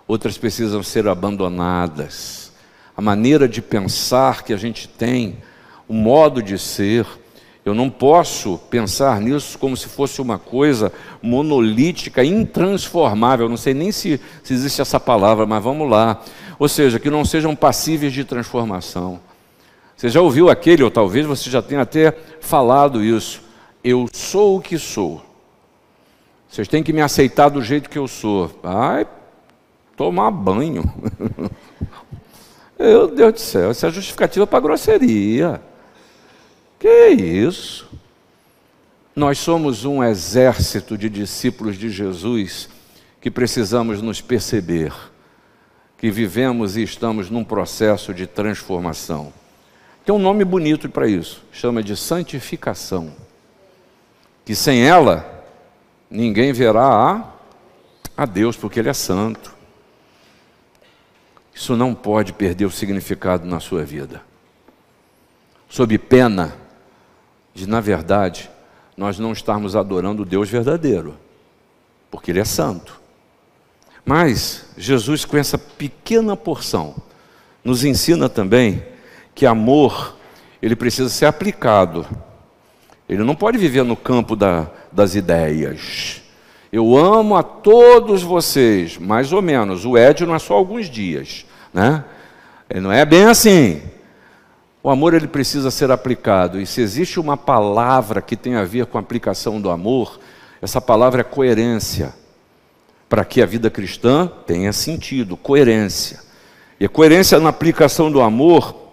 outras 0.06 0.38
precisam 0.38 0.82
ser 0.82 1.08
abandonadas. 1.08 2.52
A 2.96 3.00
maneira 3.00 3.48
de 3.48 3.60
pensar 3.60 4.42
que 4.42 4.52
a 4.52 4.56
gente 4.56 4.88
tem, 4.88 5.38
o 5.88 5.92
modo 5.92 6.42
de 6.42 6.58
ser, 6.58 7.06
eu 7.64 7.74
não 7.74 7.90
posso 7.90 8.58
pensar 8.70 9.20
nisso 9.20 9.58
como 9.58 9.76
se 9.76 9.88
fosse 9.88 10.20
uma 10.22 10.38
coisa 10.38 10.92
monolítica, 11.20 12.24
intransformável. 12.24 13.48
Não 13.48 13.56
sei 13.56 13.74
nem 13.74 13.92
se, 13.92 14.20
se 14.42 14.54
existe 14.54 14.80
essa 14.80 14.98
palavra, 14.98 15.46
mas 15.46 15.62
vamos 15.62 15.88
lá. 15.90 16.22
Ou 16.58 16.68
seja, 16.68 16.98
que 16.98 17.10
não 17.10 17.24
sejam 17.24 17.54
passíveis 17.54 18.12
de 18.12 18.24
transformação. 18.24 19.20
Você 19.98 20.08
já 20.08 20.22
ouviu 20.22 20.48
aquele, 20.48 20.84
ou 20.84 20.92
talvez 20.92 21.26
você 21.26 21.50
já 21.50 21.60
tenha 21.60 21.82
até 21.82 22.12
falado 22.40 23.02
isso. 23.02 23.42
Eu 23.82 24.06
sou 24.12 24.56
o 24.56 24.60
que 24.60 24.78
sou. 24.78 25.20
Vocês 26.48 26.68
têm 26.68 26.84
que 26.84 26.92
me 26.92 27.00
aceitar 27.00 27.48
do 27.48 27.60
jeito 27.60 27.90
que 27.90 27.98
eu 27.98 28.06
sou. 28.06 28.48
Ai, 28.62 29.04
tomar 29.96 30.30
banho. 30.30 30.84
Meu 32.78 33.08
Deus 33.08 33.32
do 33.32 33.40
céu, 33.40 33.72
isso 33.72 33.84
é 33.84 33.90
justificativa 33.90 34.46
para 34.46 34.60
grosseria. 34.60 35.60
Que 36.78 37.08
isso? 37.08 37.90
Nós 39.16 39.38
somos 39.38 39.84
um 39.84 40.04
exército 40.04 40.96
de 40.96 41.10
discípulos 41.10 41.76
de 41.76 41.90
Jesus 41.90 42.68
que 43.20 43.32
precisamos 43.32 44.00
nos 44.00 44.20
perceber 44.20 44.94
que 45.96 46.08
vivemos 46.08 46.76
e 46.76 46.84
estamos 46.84 47.28
num 47.28 47.42
processo 47.42 48.14
de 48.14 48.28
transformação. 48.28 49.32
Tem 50.08 50.14
um 50.14 50.18
nome 50.18 50.42
bonito 50.42 50.88
para 50.88 51.06
isso, 51.06 51.44
chama 51.52 51.82
de 51.82 51.94
santificação. 51.94 53.12
Que 54.42 54.54
sem 54.54 54.82
ela 54.82 55.44
ninguém 56.10 56.50
verá 56.50 56.86
a, 56.86 57.32
a 58.16 58.24
Deus, 58.24 58.56
porque 58.56 58.80
Ele 58.80 58.88
é 58.88 58.94
santo. 58.94 59.54
Isso 61.54 61.76
não 61.76 61.94
pode 61.94 62.32
perder 62.32 62.64
o 62.64 62.70
significado 62.70 63.46
na 63.46 63.60
sua 63.60 63.84
vida. 63.84 64.22
Sob 65.68 65.98
pena 65.98 66.56
de, 67.52 67.68
na 67.68 67.78
verdade, 67.78 68.48
nós 68.96 69.18
não 69.18 69.32
estarmos 69.32 69.76
adorando 69.76 70.22
o 70.22 70.24
Deus 70.24 70.48
verdadeiro, 70.48 71.18
porque 72.10 72.30
Ele 72.30 72.40
é 72.40 72.46
santo. 72.46 72.98
Mas 74.06 74.70
Jesus, 74.74 75.26
com 75.26 75.36
essa 75.36 75.58
pequena 75.58 76.34
porção, 76.34 76.96
nos 77.62 77.84
ensina 77.84 78.26
também 78.26 78.96
que 79.38 79.46
amor, 79.46 80.16
ele 80.60 80.74
precisa 80.74 81.08
ser 81.08 81.26
aplicado. 81.26 82.04
Ele 83.08 83.22
não 83.22 83.36
pode 83.36 83.56
viver 83.56 83.84
no 83.84 83.94
campo 83.94 84.34
da, 84.34 84.66
das 84.90 85.14
ideias. 85.14 86.22
Eu 86.72 86.96
amo 86.96 87.36
a 87.36 87.44
todos 87.44 88.20
vocês, 88.20 88.98
mais 88.98 89.32
ou 89.32 89.40
menos. 89.40 89.84
O 89.84 89.96
Ed 89.96 90.26
não 90.26 90.34
é 90.34 90.40
só 90.40 90.54
alguns 90.54 90.90
dias, 90.90 91.46
né? 91.72 92.04
Ele 92.68 92.80
não 92.80 92.90
é 92.90 93.04
bem 93.04 93.26
assim. 93.26 93.80
O 94.82 94.90
amor 94.90 95.14
ele 95.14 95.28
precisa 95.28 95.70
ser 95.70 95.92
aplicado, 95.92 96.60
e 96.60 96.66
se 96.66 96.80
existe 96.80 97.20
uma 97.20 97.36
palavra 97.36 98.20
que 98.20 98.36
tem 98.36 98.56
a 98.56 98.64
ver 98.64 98.86
com 98.86 98.98
a 98.98 99.00
aplicação 99.00 99.60
do 99.60 99.70
amor, 99.70 100.18
essa 100.60 100.80
palavra 100.80 101.20
é 101.20 101.24
coerência. 101.24 102.12
Para 103.08 103.24
que 103.24 103.40
a 103.40 103.46
vida 103.46 103.70
cristã 103.70 104.28
tenha 104.48 104.72
sentido, 104.72 105.36
coerência. 105.36 106.18
E 106.80 106.88
coerência 106.88 107.38
na 107.38 107.50
aplicação 107.50 108.10
do 108.10 108.20
amor, 108.20 108.87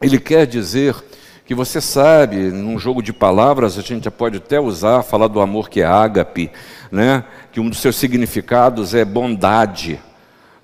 ele 0.00 0.18
quer 0.18 0.46
dizer 0.46 0.94
que 1.44 1.54
você 1.54 1.80
sabe, 1.80 2.36
num 2.36 2.78
jogo 2.78 3.02
de 3.02 3.12
palavras, 3.12 3.76
a 3.76 3.82
gente 3.82 4.04
já 4.04 4.10
pode 4.10 4.36
até 4.38 4.60
usar, 4.60 5.02
falar 5.02 5.28
do 5.28 5.40
amor 5.40 5.68
que 5.68 5.80
é 5.80 5.84
ágape, 5.84 6.50
né? 6.90 7.24
que 7.50 7.60
um 7.60 7.68
dos 7.68 7.80
seus 7.80 7.96
significados 7.96 8.94
é 8.94 9.04
bondade 9.04 10.00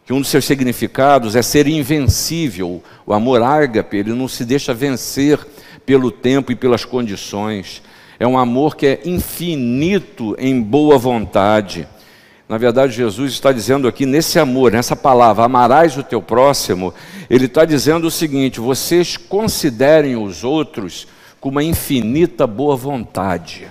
que 0.07 0.13
um 0.13 0.21
dos 0.21 0.29
seus 0.29 0.45
significados 0.45 1.35
é 1.35 1.43
ser 1.43 1.67
invencível. 1.67 2.81
O 3.05 3.13
amor 3.13 3.43
ágape, 3.43 3.97
ele 3.97 4.13
não 4.13 4.29
se 4.29 4.45
deixa 4.45 4.73
vencer 4.73 5.45
pelo 5.85 6.13
tempo 6.13 6.53
e 6.53 6.55
pelas 6.55 6.85
condições. 6.85 7.83
É 8.17 8.25
um 8.25 8.39
amor 8.39 8.77
que 8.77 8.87
é 8.87 9.01
infinito 9.05 10.37
em 10.39 10.63
boa 10.63 10.97
vontade. 10.97 11.89
Na 12.49 12.59
verdade, 12.59 12.93
Jesus 12.93 13.33
está 13.33 13.51
dizendo 13.51 13.89
aqui 13.89 14.07
nesse 14.07 14.39
amor, 14.39 14.71
nessa 14.71 14.95
palavra, 14.95 15.45
amarás 15.45 15.97
o 15.97 16.03
teu 16.03 16.23
próximo, 16.23 16.95
ele 17.29 17.47
está 17.47 17.65
dizendo 17.65 18.07
o 18.07 18.11
seguinte: 18.11 18.61
vocês 18.61 19.17
considerem 19.17 20.17
os 20.17 20.45
outros 20.45 21.09
com 21.41 21.49
uma 21.49 21.65
infinita 21.65 22.47
boa 22.47 22.77
vontade. 22.77 23.69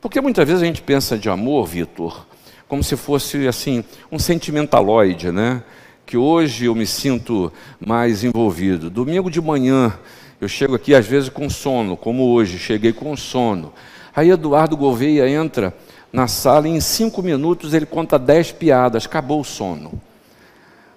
Porque 0.00 0.20
muitas 0.20 0.46
vezes 0.46 0.62
a 0.62 0.66
gente 0.66 0.82
pensa 0.82 1.16
de 1.16 1.30
amor, 1.30 1.66
Vitor, 1.66 2.26
como 2.68 2.82
se 2.82 2.96
fosse 2.96 3.46
assim, 3.46 3.84
um 4.10 4.18
sentimentaloide, 4.18 5.30
né? 5.30 5.62
Que 6.04 6.16
hoje 6.16 6.66
eu 6.66 6.74
me 6.74 6.86
sinto 6.86 7.52
mais 7.80 8.24
envolvido. 8.24 8.90
Domingo 8.90 9.30
de 9.30 9.40
manhã 9.40 9.96
eu 10.40 10.48
chego 10.48 10.74
aqui 10.74 10.94
às 10.94 11.06
vezes 11.06 11.28
com 11.28 11.48
sono, 11.48 11.96
como 11.96 12.24
hoje, 12.32 12.58
cheguei 12.58 12.92
com 12.92 13.16
sono. 13.16 13.72
Aí 14.14 14.30
Eduardo 14.30 14.76
Gouveia 14.76 15.28
entra 15.28 15.74
na 16.14 16.28
sala 16.28 16.68
e 16.68 16.70
em 16.70 16.80
cinco 16.80 17.20
minutos 17.24 17.74
ele 17.74 17.84
conta 17.84 18.16
dez 18.16 18.52
piadas, 18.52 19.04
acabou 19.04 19.40
o 19.40 19.44
sono. 19.44 20.00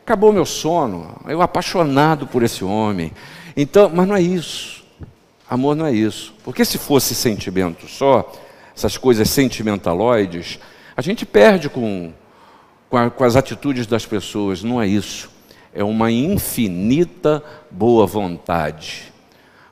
Acabou 0.05 0.31
meu 0.31 0.45
sono, 0.45 1.19
eu 1.27 1.41
apaixonado 1.41 2.27
por 2.27 2.43
esse 2.43 2.63
homem. 2.63 3.11
Então, 3.55 3.89
mas 3.91 4.07
não 4.07 4.15
é 4.15 4.21
isso. 4.21 4.85
Amor 5.49 5.75
não 5.75 5.87
é 5.87 5.91
isso. 5.91 6.35
Porque 6.43 6.63
se 6.63 6.77
fosse 6.77 7.15
sentimento 7.15 7.87
só, 7.87 8.31
essas 8.75 8.95
coisas 8.95 9.27
sentimentaloides, 9.31 10.59
a 10.95 11.01
gente 11.01 11.25
perde 11.25 11.67
com, 11.67 12.13
com, 12.87 12.97
a, 12.97 13.09
com 13.09 13.23
as 13.23 13.35
atitudes 13.35 13.87
das 13.87 14.05
pessoas. 14.05 14.61
Não 14.61 14.79
é 14.79 14.85
isso. 14.85 15.31
É 15.73 15.83
uma 15.83 16.11
infinita 16.11 17.43
boa 17.71 18.05
vontade. 18.05 19.11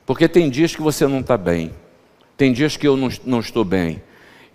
Porque 0.04 0.26
tem 0.26 0.50
dias 0.50 0.74
que 0.74 0.82
você 0.82 1.06
não 1.06 1.20
está 1.20 1.36
bem, 1.36 1.70
tem 2.36 2.52
dias 2.52 2.76
que 2.76 2.86
eu 2.86 2.96
não, 2.96 3.08
não 3.24 3.38
estou 3.38 3.64
bem. 3.64 4.02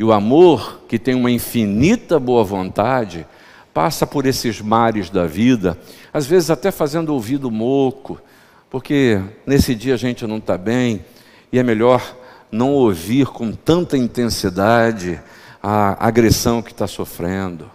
E 0.02 0.04
o 0.04 0.12
amor, 0.12 0.82
que 0.88 0.98
tem 0.98 1.14
uma 1.14 1.30
infinita 1.30 2.20
boa 2.20 2.44
vontade, 2.44 3.24
passa 3.72 4.08
por 4.08 4.26
esses 4.26 4.60
mares 4.60 5.12
da 5.12 5.28
vida, 5.28 5.78
às 6.12 6.26
vezes 6.26 6.50
até 6.50 6.72
fazendo 6.72 7.14
ouvido 7.14 7.52
moco, 7.52 8.20
porque 8.68 9.22
nesse 9.46 9.76
dia 9.76 9.94
a 9.94 9.98
gente 9.98 10.26
não 10.26 10.38
está 10.38 10.58
bem 10.58 11.06
e 11.54 11.60
é 11.60 11.62
melhor 11.62 12.18
não 12.52 12.72
ouvir 12.72 13.28
com 13.28 13.52
tanta 13.52 13.96
intensidade 13.96 15.22
a 15.62 16.04
agressão 16.04 16.64
que 16.64 16.72
está 16.72 16.88
sofrendo. 16.88 17.70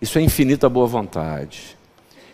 Isso 0.00 0.18
é 0.18 0.22
infinita 0.22 0.66
boa 0.66 0.86
vontade. 0.86 1.76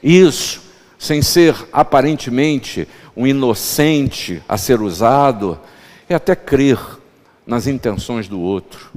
Isso, 0.00 0.62
sem 1.00 1.20
ser 1.20 1.56
aparentemente 1.72 2.86
um 3.16 3.26
inocente 3.26 4.40
a 4.48 4.56
ser 4.56 4.80
usado, 4.80 5.58
é 6.08 6.14
até 6.14 6.36
crer 6.36 6.78
nas 7.44 7.66
intenções 7.66 8.28
do 8.28 8.38
outro 8.38 8.92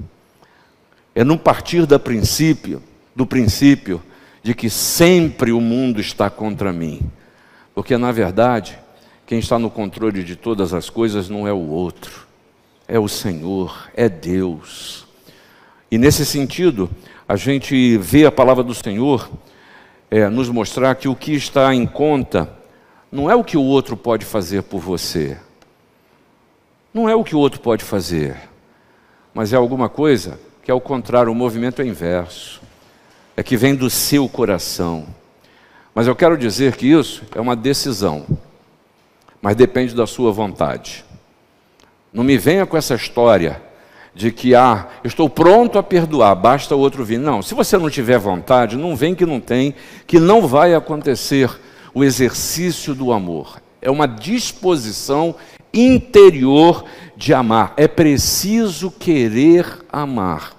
é 1.14 1.24
não 1.24 1.38
partir 1.38 1.86
da 1.86 2.00
princípio, 2.00 2.82
do 3.16 3.26
princípio 3.26 4.02
de 4.42 4.54
que 4.54 4.70
sempre 4.70 5.52
o 5.52 5.60
mundo 5.60 6.00
está 6.00 6.30
contra 6.30 6.72
mim. 6.72 7.02
Porque 7.74 7.98
na 7.98 8.12
verdade, 8.12 8.80
quem 9.26 9.40
está 9.40 9.60
no 9.60 9.70
controle 9.70 10.24
de 10.24 10.36
todas 10.36 10.74
as 10.74 10.90
coisas 10.90 11.30
não 11.30 11.48
é 11.48 11.54
o 11.54 11.68
outro, 11.68 12.28
é 12.88 12.98
o 13.00 13.08
Senhor, 13.08 13.90
é 13.96 14.10
Deus. 14.10 15.06
E 15.92 15.98
nesse 15.98 16.26
sentido, 16.26 16.90
a 17.28 17.36
gente 17.36 17.98
vê 17.98 18.26
a 18.26 18.32
palavra 18.32 18.64
do 18.64 18.74
Senhor 18.74 19.30
é, 20.10 20.28
nos 20.30 20.50
mostrar 20.50 20.96
que 20.96 21.08
o 21.08 21.16
que 21.16 21.34
está 21.34 21.74
em 21.74 21.86
conta 21.86 22.50
não 23.12 23.30
é 23.30 23.36
o 23.36 23.44
que 23.44 23.58
o 23.58 23.64
outro 23.64 23.98
pode 23.98 24.26
fazer 24.26 24.64
por 24.64 24.80
você, 24.80 25.38
não 26.94 27.08
é 27.08 27.16
o 27.16 27.24
que 27.24 27.36
o 27.36 27.40
outro 27.40 27.60
pode 27.60 27.84
fazer, 27.84 28.36
mas 29.34 29.54
é 29.54 29.56
alguma 29.56 29.90
coisa 29.90 30.40
que 30.70 30.72
é 30.72 30.76
o 30.76 30.80
contrário, 30.80 31.32
o 31.32 31.36
movimento 31.36 31.82
é 31.82 31.86
inverso. 31.88 32.62
É 33.36 33.42
que 33.42 33.58
vem 33.58 33.74
do 33.74 33.90
seu 33.90 34.30
coração. 34.30 35.08
Mas 35.96 36.06
eu 36.06 36.16
quero 36.16 36.38
dizer 36.38 36.76
que 36.76 36.86
isso 36.86 37.24
é 37.34 37.42
uma 37.42 37.56
decisão, 37.56 38.24
mas 39.42 39.56
depende 39.56 39.96
da 39.96 40.06
sua 40.06 40.32
vontade. 40.32 41.04
Não 42.14 42.24
me 42.24 42.38
venha 42.38 42.68
com 42.68 42.78
essa 42.78 42.94
história 42.94 43.60
de 44.14 44.32
que, 44.32 44.54
ah, 44.54 44.88
estou 45.04 45.28
pronto 45.28 45.80
a 45.80 45.82
perdoar, 45.82 46.36
basta 46.36 46.76
o 46.76 46.80
outro 46.80 47.04
vir. 47.04 47.18
Não, 47.18 47.42
se 47.42 47.56
você 47.56 47.76
não 47.76 47.90
tiver 47.90 48.20
vontade, 48.20 48.78
não 48.78 48.96
vem 48.96 49.16
que 49.16 49.26
não 49.26 49.40
tem, 49.40 49.74
que 50.06 50.20
não 50.20 50.46
vai 50.46 50.76
acontecer 50.76 51.50
o 51.96 52.04
exercício 52.04 52.94
do 52.94 53.12
amor. 53.12 53.60
É 53.82 53.90
uma 53.90 54.08
disposição 54.08 55.34
interior 55.74 56.86
de 57.18 57.34
amar. 57.34 57.74
É 57.76 57.88
preciso 57.88 58.92
querer 58.92 59.66
amar. 59.92 60.59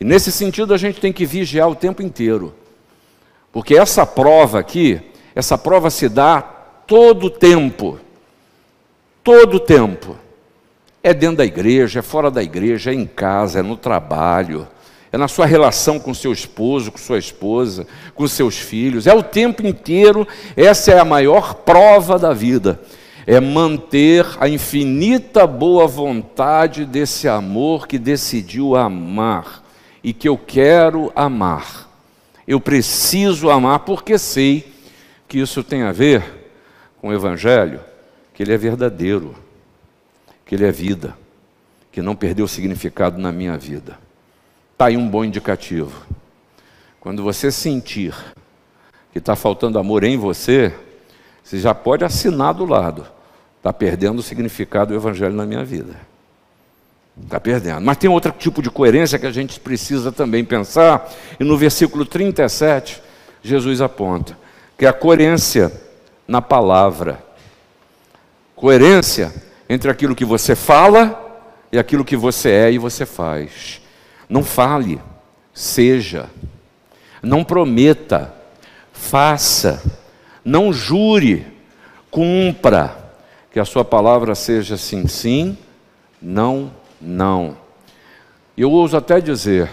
E 0.00 0.04
nesse 0.04 0.32
sentido 0.32 0.74
a 0.74 0.76
gente 0.76 1.00
tem 1.00 1.12
que 1.12 1.24
vigiar 1.24 1.68
o 1.68 1.74
tempo 1.74 2.02
inteiro. 2.02 2.54
Porque 3.52 3.76
essa 3.76 4.04
prova 4.04 4.58
aqui, 4.58 5.00
essa 5.34 5.56
prova 5.56 5.90
se 5.90 6.08
dá 6.08 6.42
todo 6.42 7.26
o 7.26 7.30
tempo. 7.30 7.98
Todo 9.22 9.54
o 9.54 9.60
tempo. 9.60 10.16
É 11.02 11.14
dentro 11.14 11.36
da 11.36 11.44
igreja, 11.44 12.00
é 12.00 12.02
fora 12.02 12.30
da 12.30 12.42
igreja, 12.42 12.90
é 12.90 12.94
em 12.94 13.06
casa, 13.06 13.60
é 13.60 13.62
no 13.62 13.76
trabalho, 13.76 14.66
é 15.12 15.18
na 15.18 15.28
sua 15.28 15.46
relação 15.46 16.00
com 16.00 16.12
seu 16.12 16.32
esposo, 16.32 16.90
com 16.90 16.98
sua 16.98 17.18
esposa, 17.18 17.86
com 18.14 18.26
seus 18.26 18.58
filhos. 18.58 19.06
É 19.06 19.14
o 19.14 19.22
tempo 19.22 19.66
inteiro, 19.66 20.26
essa 20.56 20.90
é 20.90 20.98
a 20.98 21.04
maior 21.04 21.54
prova 21.54 22.18
da 22.18 22.32
vida. 22.32 22.80
É 23.26 23.38
manter 23.38 24.26
a 24.40 24.48
infinita 24.48 25.46
boa 25.46 25.86
vontade 25.86 26.84
desse 26.84 27.28
amor 27.28 27.86
que 27.86 27.98
decidiu 27.98 28.74
amar 28.76 29.63
e 30.04 30.12
que 30.12 30.28
eu 30.28 30.36
quero 30.36 31.10
amar. 31.16 31.90
Eu 32.46 32.60
preciso 32.60 33.48
amar 33.48 33.80
porque 33.80 34.18
sei 34.18 34.70
que 35.26 35.38
isso 35.38 35.64
tem 35.64 35.82
a 35.82 35.92
ver 35.92 36.22
com 37.00 37.08
o 37.08 37.12
Evangelho, 37.14 37.80
que 38.34 38.42
ele 38.42 38.52
é 38.52 38.58
verdadeiro, 38.58 39.34
que 40.44 40.54
ele 40.54 40.66
é 40.66 40.70
vida, 40.70 41.16
que 41.90 42.02
não 42.02 42.14
perdeu 42.14 42.46
significado 42.46 43.18
na 43.18 43.32
minha 43.32 43.56
vida. 43.56 43.98
Está 44.72 44.86
aí 44.86 44.96
um 44.96 45.08
bom 45.08 45.24
indicativo. 45.24 46.04
Quando 47.00 47.22
você 47.22 47.50
sentir 47.50 48.14
que 49.10 49.18
está 49.18 49.34
faltando 49.34 49.78
amor 49.78 50.04
em 50.04 50.18
você, 50.18 50.74
você 51.42 51.58
já 51.58 51.74
pode 51.74 52.04
assinar 52.04 52.52
do 52.52 52.66
lado. 52.66 53.06
Está 53.56 53.72
perdendo 53.72 54.18
o 54.18 54.22
significado 54.22 54.92
do 54.92 54.96
Evangelho 54.96 55.34
na 55.34 55.46
minha 55.46 55.64
vida. 55.64 55.96
Está 57.22 57.38
perdendo. 57.38 57.80
Mas 57.80 57.96
tem 57.96 58.10
outro 58.10 58.32
tipo 58.32 58.60
de 58.60 58.70
coerência 58.70 59.18
que 59.18 59.26
a 59.26 59.30
gente 59.30 59.60
precisa 59.60 60.10
também 60.10 60.44
pensar, 60.44 61.08
e 61.38 61.44
no 61.44 61.56
versículo 61.56 62.04
37, 62.04 63.00
Jesus 63.42 63.80
aponta, 63.80 64.36
que 64.76 64.84
é 64.84 64.88
a 64.88 64.92
coerência 64.92 65.72
na 66.26 66.42
palavra. 66.42 67.22
Coerência 68.56 69.32
entre 69.68 69.90
aquilo 69.90 70.14
que 70.14 70.24
você 70.24 70.54
fala 70.54 71.20
e 71.70 71.78
aquilo 71.78 72.04
que 72.04 72.16
você 72.16 72.50
é 72.50 72.72
e 72.72 72.78
você 72.78 73.06
faz. 73.06 73.80
Não 74.28 74.42
fale, 74.42 75.00
seja. 75.52 76.28
Não 77.22 77.44
prometa, 77.44 78.34
faça. 78.92 79.82
Não 80.44 80.72
jure, 80.72 81.46
cumpra. 82.10 83.12
Que 83.52 83.60
a 83.60 83.64
sua 83.64 83.84
palavra 83.84 84.34
seja 84.34 84.76
sim, 84.76 85.06
sim, 85.06 85.56
não, 86.20 86.72
não. 87.00 87.56
Eu 88.56 88.70
ouso 88.70 88.96
até 88.96 89.20
dizer: 89.20 89.70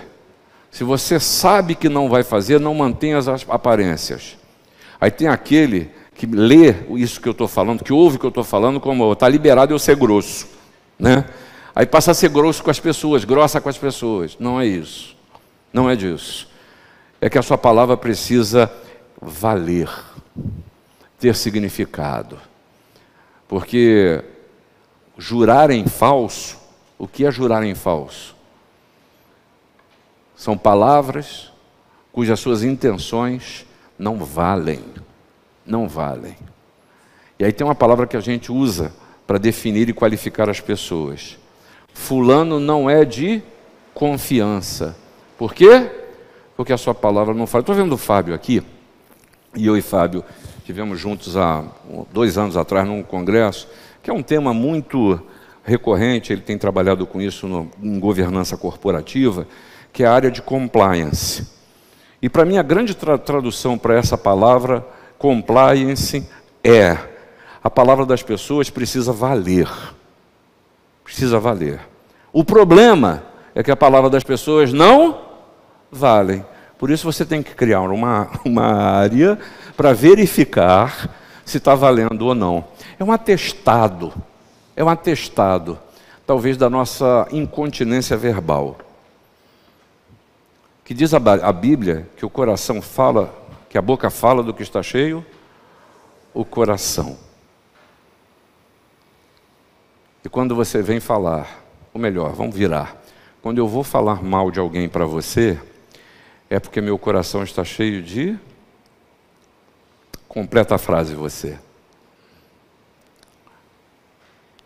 se 0.71 0.83
você 0.83 1.19
sabe 1.19 1.75
que 1.75 1.89
não 1.89 2.09
vai 2.09 2.23
fazer, 2.23 2.59
não 2.59 2.73
mantenha 2.73 3.17
as 3.17 3.27
aparências. 3.27 4.37
Aí 4.99 5.11
tem 5.11 5.27
aquele 5.27 5.91
que 6.15 6.25
lê 6.25 6.75
isso 6.91 7.19
que 7.19 7.27
eu 7.27 7.31
estou 7.31 7.47
falando, 7.47 7.83
que 7.83 7.91
ouve 7.91 8.15
o 8.15 8.19
que 8.19 8.25
eu 8.25 8.29
estou 8.29 8.43
falando, 8.43 8.79
como 8.79 9.11
está 9.11 9.27
liberado 9.27 9.73
eu 9.73 9.79
ser 9.79 9.95
grosso. 9.95 10.47
Né? 10.97 11.25
Aí 11.75 11.85
passa 11.85 12.11
a 12.11 12.13
ser 12.13 12.29
grosso 12.29 12.63
com 12.63 12.69
as 12.69 12.79
pessoas, 12.79 13.25
grossa 13.25 13.59
com 13.59 13.69
as 13.69 13.77
pessoas. 13.77 14.37
Não 14.39 14.61
é 14.61 14.65
isso. 14.65 15.15
Não 15.73 15.89
é 15.89 15.95
disso. 15.95 16.47
É 17.19 17.29
que 17.29 17.37
a 17.37 17.41
sua 17.41 17.57
palavra 17.57 17.97
precisa 17.97 18.71
valer, 19.19 19.89
ter 21.19 21.35
significado. 21.35 22.37
Porque 23.47 24.23
jurar 25.17 25.71
em 25.71 25.85
falso 25.87 26.60
o 27.01 27.07
que 27.07 27.25
é 27.25 27.31
jurar 27.31 27.63
em 27.63 27.73
falso? 27.73 28.35
São 30.35 30.55
palavras 30.55 31.51
cujas 32.11 32.39
suas 32.39 32.61
intenções 32.61 33.65
não 33.97 34.23
valem. 34.23 34.83
Não 35.65 35.89
valem. 35.89 36.37
E 37.39 37.43
aí 37.43 37.51
tem 37.51 37.65
uma 37.65 37.73
palavra 37.73 38.05
que 38.05 38.15
a 38.15 38.19
gente 38.19 38.51
usa 38.51 38.93
para 39.25 39.39
definir 39.39 39.89
e 39.89 39.93
qualificar 39.93 40.47
as 40.47 40.59
pessoas. 40.59 41.39
Fulano 41.91 42.59
não 42.59 42.87
é 42.87 43.03
de 43.03 43.41
confiança. 43.95 44.95
Por 45.39 45.55
quê? 45.55 45.89
Porque 46.55 46.71
a 46.71 46.77
sua 46.77 46.93
palavra 46.93 47.33
não 47.33 47.47
fala. 47.47 47.63
Estou 47.63 47.73
vendo 47.73 47.93
o 47.93 47.97
Fábio 47.97 48.35
aqui, 48.35 48.61
e 49.55 49.65
eu 49.65 49.75
e 49.75 49.81
Fábio 49.81 50.23
tivemos 50.63 50.99
juntos 50.99 51.35
há 51.35 51.63
dois 52.13 52.37
anos 52.37 52.55
atrás 52.55 52.87
num 52.87 53.01
congresso, 53.01 53.67
que 54.03 54.11
é 54.11 54.13
um 54.13 54.21
tema 54.21 54.53
muito 54.53 55.19
recorrente, 55.71 56.31
ele 56.31 56.41
tem 56.41 56.57
trabalhado 56.57 57.07
com 57.07 57.21
isso 57.21 57.47
no, 57.47 57.71
em 57.81 57.99
governança 57.99 58.57
corporativa, 58.57 59.47
que 59.91 60.03
é 60.03 60.07
a 60.07 60.13
área 60.13 60.29
de 60.29 60.41
compliance. 60.41 61.47
E 62.21 62.29
para 62.29 62.45
mim 62.45 62.57
a 62.57 62.63
grande 62.63 62.93
tra 62.93 63.17
tradução 63.17 63.77
para 63.77 63.95
essa 63.95 64.17
palavra 64.17 64.85
compliance 65.17 66.27
é 66.63 66.97
a 67.63 67.69
palavra 67.69 68.05
das 68.05 68.21
pessoas 68.21 68.69
precisa 68.69 69.11
valer. 69.11 69.69
Precisa 71.03 71.39
valer. 71.39 71.79
O 72.33 72.43
problema 72.43 73.23
é 73.55 73.63
que 73.63 73.71
a 73.71 73.75
palavra 73.75 74.09
das 74.09 74.23
pessoas 74.23 74.71
não 74.71 75.21
valem. 75.91 76.45
Por 76.77 76.89
isso 76.89 77.11
você 77.11 77.25
tem 77.25 77.43
que 77.43 77.53
criar 77.53 77.81
uma, 77.81 78.29
uma 78.45 78.65
área 78.65 79.37
para 79.75 79.93
verificar 79.93 81.09
se 81.45 81.57
está 81.57 81.75
valendo 81.75 82.27
ou 82.27 82.35
não. 82.35 82.65
É 82.99 83.03
um 83.03 83.11
atestado, 83.11 84.13
é 84.75 84.83
um 84.83 84.89
atestado, 84.89 85.79
talvez 86.25 86.57
da 86.57 86.69
nossa 86.69 87.27
incontinência 87.31 88.15
verbal. 88.15 88.77
Que 90.83 90.93
diz 90.93 91.13
a, 91.13 91.51
Bíblia 91.51 92.09
que 92.17 92.25
o 92.25 92.29
coração 92.29 92.81
fala, 92.81 93.33
que 93.69 93.77
a 93.77 93.81
boca 93.81 94.09
fala 94.09 94.43
do 94.43 94.53
que 94.53 94.63
está 94.63 94.81
cheio, 94.81 95.25
o 96.33 96.43
coração. 96.43 97.17
E 100.23 100.29
quando 100.29 100.55
você 100.55 100.81
vem 100.81 100.99
falar, 100.99 101.63
ou 101.93 101.99
melhor, 101.99 102.33
vamos 102.33 102.55
virar. 102.55 103.01
Quando 103.41 103.57
eu 103.57 103.67
vou 103.67 103.83
falar 103.83 104.21
mal 104.21 104.51
de 104.51 104.59
alguém 104.59 104.87
para 104.87 105.05
você, 105.05 105.59
é 106.49 106.59
porque 106.59 106.79
meu 106.79 106.97
coração 106.97 107.43
está 107.43 107.63
cheio 107.63 108.03
de. 108.03 108.37
Completa 110.27 110.75
a 110.75 110.77
frase 110.77 111.15
você. 111.15 111.57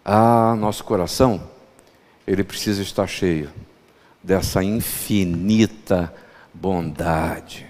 Ah, 0.06 0.56
nosso 0.56 0.84
coração, 0.84 1.42
ele 2.28 2.44
precisa 2.44 2.82
estar 2.84 3.08
cheio 3.08 3.50
dessa 4.24 4.64
infinita 4.64 6.14
bondade. 6.54 7.66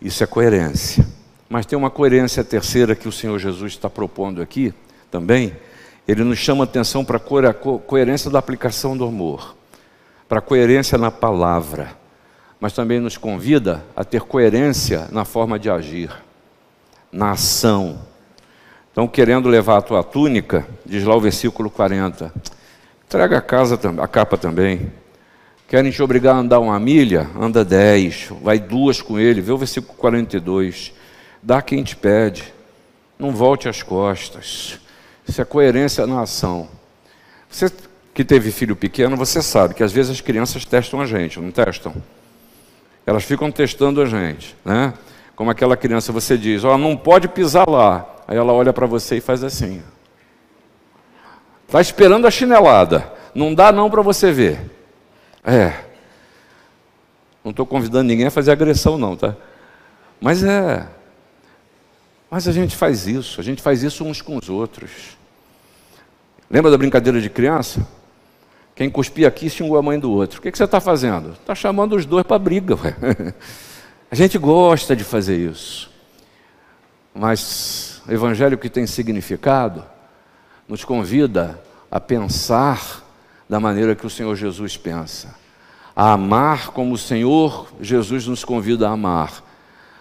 Isso 0.00 0.22
é 0.22 0.26
coerência. 0.26 1.06
Mas 1.48 1.64
tem 1.64 1.78
uma 1.78 1.90
coerência 1.90 2.44
terceira 2.44 2.94
que 2.94 3.08
o 3.08 3.12
Senhor 3.12 3.38
Jesus 3.38 3.72
está 3.72 3.88
propondo 3.88 4.42
aqui 4.42 4.74
também. 5.10 5.56
Ele 6.06 6.22
nos 6.22 6.38
chama 6.38 6.64
atenção 6.64 7.04
para 7.04 7.16
a 7.16 7.54
coerência 7.54 8.30
da 8.30 8.38
aplicação 8.38 8.96
do 8.96 9.06
amor 9.06 9.56
para 10.28 10.40
coerência 10.40 10.98
na 10.98 11.10
palavra, 11.10 11.96
mas 12.58 12.72
também 12.72 12.98
nos 13.00 13.16
convida 13.16 13.84
a 13.94 14.04
ter 14.04 14.22
coerência 14.22 15.08
na 15.12 15.24
forma 15.24 15.58
de 15.58 15.70
agir, 15.70 16.10
na 17.12 17.32
ação. 17.32 17.98
Então, 18.96 19.06
querendo 19.06 19.50
levar 19.50 19.76
a 19.76 19.82
tua 19.82 20.02
túnica, 20.02 20.66
diz 20.86 21.04
lá 21.04 21.14
o 21.14 21.20
versículo 21.20 21.68
40, 21.68 22.32
traga 23.06 23.36
a, 23.36 23.42
casa, 23.42 23.78
a 24.00 24.08
capa 24.08 24.38
também. 24.38 24.90
Querem 25.68 25.90
te 25.90 26.02
obrigar 26.02 26.34
a 26.34 26.38
andar 26.38 26.60
uma 26.60 26.80
milha? 26.80 27.28
Anda 27.38 27.62
dez, 27.62 28.30
vai 28.42 28.58
duas 28.58 29.02
com 29.02 29.18
ele, 29.18 29.42
vê 29.42 29.52
o 29.52 29.58
versículo 29.58 29.92
42. 29.98 30.94
Dá 31.42 31.60
quem 31.60 31.84
te 31.84 31.94
pede, 31.94 32.54
não 33.18 33.32
volte 33.32 33.68
as 33.68 33.82
costas. 33.82 34.80
Isso 35.28 35.42
é 35.42 35.44
coerência 35.44 36.06
na 36.06 36.22
ação. 36.22 36.66
Você 37.50 37.70
que 38.14 38.24
teve 38.24 38.50
filho 38.50 38.74
pequeno, 38.74 39.14
você 39.14 39.42
sabe 39.42 39.74
que 39.74 39.82
às 39.82 39.92
vezes 39.92 40.12
as 40.12 40.20
crianças 40.22 40.64
testam 40.64 41.02
a 41.02 41.04
gente, 41.04 41.38
não 41.38 41.50
testam? 41.50 41.94
Elas 43.04 43.24
ficam 43.24 43.52
testando 43.52 44.00
a 44.00 44.06
gente, 44.06 44.56
né? 44.64 44.94
Como 45.36 45.50
aquela 45.50 45.76
criança, 45.76 46.10
você 46.10 46.38
diz, 46.38 46.64
ó, 46.64 46.74
oh, 46.74 46.78
não 46.78 46.96
pode 46.96 47.28
pisar 47.28 47.68
lá. 47.68 48.06
Aí 48.26 48.38
ela 48.38 48.54
olha 48.54 48.72
para 48.72 48.86
você 48.86 49.18
e 49.18 49.20
faz 49.20 49.44
assim. 49.44 49.82
Está 51.66 51.78
esperando 51.78 52.26
a 52.26 52.30
chinelada. 52.30 53.12
Não 53.34 53.54
dá 53.54 53.70
não 53.70 53.90
para 53.90 54.00
você 54.00 54.32
ver. 54.32 54.58
É. 55.44 55.74
Não 57.44 57.50
estou 57.50 57.66
convidando 57.66 58.04
ninguém 58.04 58.26
a 58.26 58.30
fazer 58.30 58.50
agressão 58.50 58.96
não, 58.96 59.14
tá? 59.14 59.36
Mas 60.18 60.42
é. 60.42 60.88
Mas 62.30 62.48
a 62.48 62.52
gente 62.52 62.74
faz 62.74 63.06
isso, 63.06 63.40
a 63.40 63.44
gente 63.44 63.62
faz 63.62 63.82
isso 63.82 64.04
uns 64.04 64.22
com 64.22 64.36
os 64.36 64.48
outros. 64.48 65.16
Lembra 66.50 66.70
da 66.70 66.78
brincadeira 66.78 67.20
de 67.20 67.28
criança? 67.28 67.86
Quem 68.74 68.90
cuspia 68.90 69.28
aqui 69.28 69.48
xingou 69.50 69.78
a 69.78 69.82
mãe 69.82 69.98
do 69.98 70.10
outro. 70.10 70.38
O 70.38 70.42
que, 70.42 70.50
que 70.50 70.58
você 70.58 70.64
está 70.64 70.80
fazendo? 70.80 71.32
Está 71.32 71.54
chamando 71.54 71.94
os 71.94 72.06
dois 72.06 72.24
para 72.24 72.38
briga. 72.38 72.76
A 74.10 74.14
gente 74.14 74.38
gosta 74.38 74.94
de 74.94 75.04
fazer 75.04 75.36
isso. 75.36 75.90
Mas 77.14 78.02
o 78.06 78.12
evangelho 78.12 78.58
que 78.58 78.68
tem 78.68 78.86
significado 78.86 79.84
nos 80.68 80.84
convida 80.84 81.60
a 81.90 81.98
pensar 81.98 83.04
da 83.48 83.58
maneira 83.58 83.94
que 83.94 84.06
o 84.06 84.10
Senhor 84.10 84.34
Jesus 84.36 84.76
pensa. 84.76 85.34
A 85.94 86.12
amar 86.12 86.68
como 86.68 86.94
o 86.94 86.98
Senhor 86.98 87.68
Jesus 87.80 88.26
nos 88.26 88.44
convida 88.44 88.88
a 88.88 88.92
amar. 88.92 89.42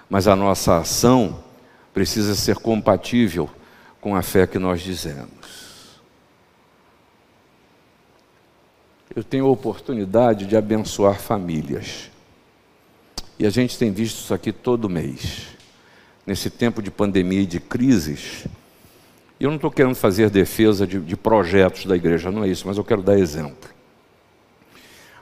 Mas 0.10 0.28
a 0.28 0.36
nossa 0.36 0.78
ação 0.78 1.44
precisa 1.94 2.36
ser 2.36 2.58
compatível 2.58 3.50
com 4.02 4.16
a 4.16 4.22
fé 4.22 4.46
que 4.46 4.60
nós 4.60 4.82
dizemos. 4.82 5.46
eu 9.16 9.24
tenho 9.24 9.46
a 9.46 9.50
oportunidade 9.50 10.46
de 10.46 10.58
abençoar 10.58 11.20
famílias. 11.20 12.12
E 13.38 13.46
a 13.46 13.50
gente 13.50 13.78
tem 13.78 13.92
visto 13.92 14.20
isso 14.20 14.34
aqui 14.34 14.52
todo 14.52 14.90
mês. 14.90 15.48
Nesse 16.26 16.50
tempo 16.50 16.82
de 16.82 16.90
pandemia 16.90 17.42
e 17.42 17.46
de 17.46 17.60
crises. 17.60 18.46
Eu 19.40 19.50
não 19.50 19.58
estou 19.58 19.70
querendo 19.70 19.96
fazer 19.96 20.30
defesa 20.30 20.88
de, 20.88 21.00
de 21.00 21.18
projetos 21.18 21.86
da 21.86 21.96
igreja, 21.96 22.32
não 22.32 22.44
é 22.44 22.48
isso, 22.48 22.66
mas 22.66 22.78
eu 22.78 22.84
quero 22.84 23.02
dar 23.02 23.20
exemplo. 23.20 23.70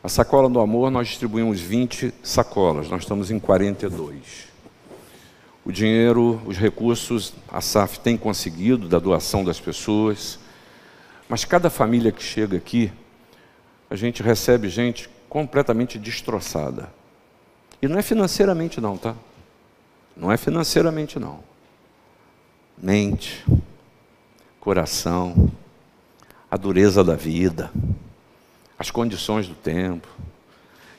A 0.04 0.10
sacola 0.10 0.48
do 0.48 0.60
amor, 0.60 0.92
nós 0.92 1.08
distribuímos 1.08 1.60
20 1.60 2.14
sacolas, 2.22 2.90
nós 2.90 3.02
estamos 3.02 3.32
em 3.32 3.40
42. 3.40 4.52
O 5.66 5.72
dinheiro, 5.72 6.42
os 6.46 6.58
recursos, 6.58 7.34
a 7.48 7.62
SAF 7.62 8.00
tem 8.00 8.18
conseguido 8.18 8.88
da 8.88 9.00
doação 9.00 9.44
das 9.44 9.60
pessoas, 9.60 10.38
mas 11.28 11.46
cada 11.46 11.70
família 11.70 12.12
que 12.12 12.22
chega 12.22 12.58
aqui, 12.58 12.92
a 13.90 13.96
gente 13.96 14.22
recebe 14.22 14.70
gente 14.70 15.10
completamente 15.30 15.98
destroçada. 15.98 16.90
E 17.84 17.88
não 17.90 18.00
é 18.00 18.02
financeiramente 18.02 18.80
não, 18.80 18.98
tá? 18.98 19.14
Não 20.16 20.32
é 20.32 20.38
financeiramente 20.38 21.20
não. 21.20 21.42
Mente, 22.78 23.46
coração, 24.58 25.52
a 26.50 26.56
dureza 26.56 27.04
da 27.04 27.18
vida, 27.18 27.70
as 28.80 28.90
condições 28.90 29.50
do 29.50 29.54
tempo. 29.54 30.08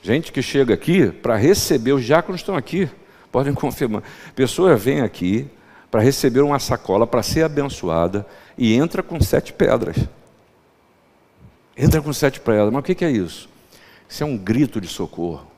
Gente 0.03 0.31
que 0.31 0.43
chega 0.43 0.75
aqui 0.75 1.09
para 1.09 1.35
receber, 1.35 1.91
os 1.91 2.05
diáconos 2.05 2.41
estão 2.41 2.55
aqui, 2.55 2.87
podem 3.31 3.55
confirmar. 3.55 4.03
Pessoa 4.35 4.75
vem 4.75 5.01
aqui 5.01 5.49
para 5.89 6.01
receber 6.01 6.41
uma 6.41 6.59
sacola, 6.59 7.07
para 7.07 7.23
ser 7.23 7.45
abençoada, 7.45 8.27
e 8.55 8.75
entra 8.75 9.01
com 9.01 9.19
sete 9.19 9.51
pedras. 9.51 9.97
Entra 11.75 11.99
com 11.99 12.13
sete 12.13 12.39
ela. 12.45 12.69
Mas 12.69 12.81
o 12.81 12.83
que 12.83 13.03
é 13.03 13.09
isso? 13.09 13.49
Isso 14.07 14.21
é 14.21 14.25
um 14.27 14.37
grito 14.37 14.79
de 14.79 14.87
socorro. 14.87 15.54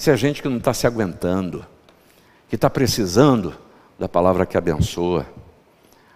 Isso 0.00 0.08
é 0.08 0.16
gente 0.16 0.40
que 0.40 0.48
não 0.48 0.56
está 0.56 0.72
se 0.72 0.86
aguentando, 0.86 1.62
que 2.48 2.54
está 2.54 2.70
precisando 2.70 3.54
da 3.98 4.08
palavra 4.08 4.46
que 4.46 4.56
abençoa, 4.56 5.26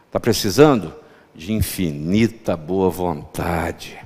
está 0.06 0.18
precisando 0.18 0.90
de 1.34 1.52
infinita 1.52 2.56
boa 2.56 2.88
vontade, 2.88 4.02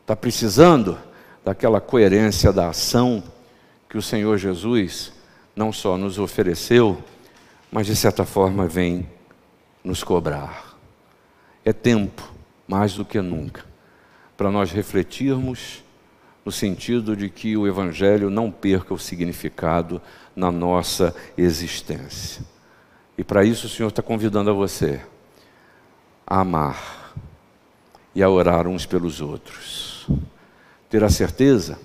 está 0.00 0.16
precisando 0.16 0.98
daquela 1.44 1.80
coerência 1.80 2.52
da 2.52 2.70
ação 2.70 3.22
que 3.88 3.96
o 3.96 4.02
Senhor 4.02 4.36
Jesus 4.36 5.12
não 5.54 5.72
só 5.72 5.96
nos 5.96 6.18
ofereceu, 6.18 7.00
mas 7.70 7.86
de 7.86 7.94
certa 7.94 8.24
forma 8.24 8.66
vem 8.66 9.08
nos 9.84 10.02
cobrar. 10.02 10.76
É 11.64 11.72
tempo 11.72 12.28
mais 12.66 12.94
do 12.94 13.04
que 13.04 13.20
nunca, 13.20 13.64
para 14.36 14.50
nós 14.50 14.72
refletirmos 14.72 15.85
no 16.46 16.52
sentido 16.52 17.16
de 17.16 17.28
que 17.28 17.56
o 17.56 17.66
Evangelho 17.66 18.30
não 18.30 18.50
perca 18.50 18.94
o 18.94 18.98
significado 18.98 20.00
na 20.34 20.52
nossa 20.52 21.14
existência. 21.36 22.42
E 23.18 23.24
para 23.24 23.44
isso 23.44 23.66
o 23.66 23.68
Senhor 23.68 23.88
está 23.88 24.00
convidando 24.00 24.48
a 24.50 24.54
você 24.54 25.00
a 26.24 26.40
amar 26.40 27.12
e 28.14 28.22
a 28.22 28.30
orar 28.30 28.66
uns 28.66 28.86
pelos 28.86 29.20
outros. 29.20 30.08
Ter 30.88 31.02
a 31.04 31.10
certeza 31.10 31.78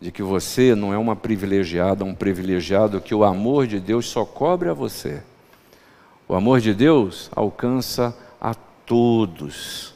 de 0.00 0.12
que 0.12 0.22
você 0.22 0.74
não 0.74 0.94
é 0.94 0.96
uma 0.96 1.16
privilegiada, 1.16 2.04
um 2.04 2.14
privilegiado, 2.14 3.00
que 3.00 3.14
o 3.14 3.24
amor 3.24 3.66
de 3.66 3.80
Deus 3.80 4.06
só 4.06 4.24
cobre 4.24 4.68
a 4.68 4.74
você. 4.74 5.22
O 6.26 6.34
amor 6.34 6.60
de 6.60 6.72
Deus 6.72 7.28
alcança 7.34 8.16
a 8.40 8.54
todos 8.54 9.94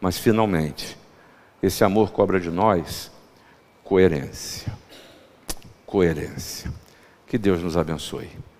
mas 0.00 0.18
finalmente, 0.18 0.96
esse 1.62 1.84
amor 1.84 2.10
cobra 2.10 2.40
de 2.40 2.50
nós 2.50 3.12
coerência. 3.90 4.72
Coerência. 5.84 6.72
Que 7.26 7.36
Deus 7.36 7.60
nos 7.60 7.76
abençoe. 7.76 8.30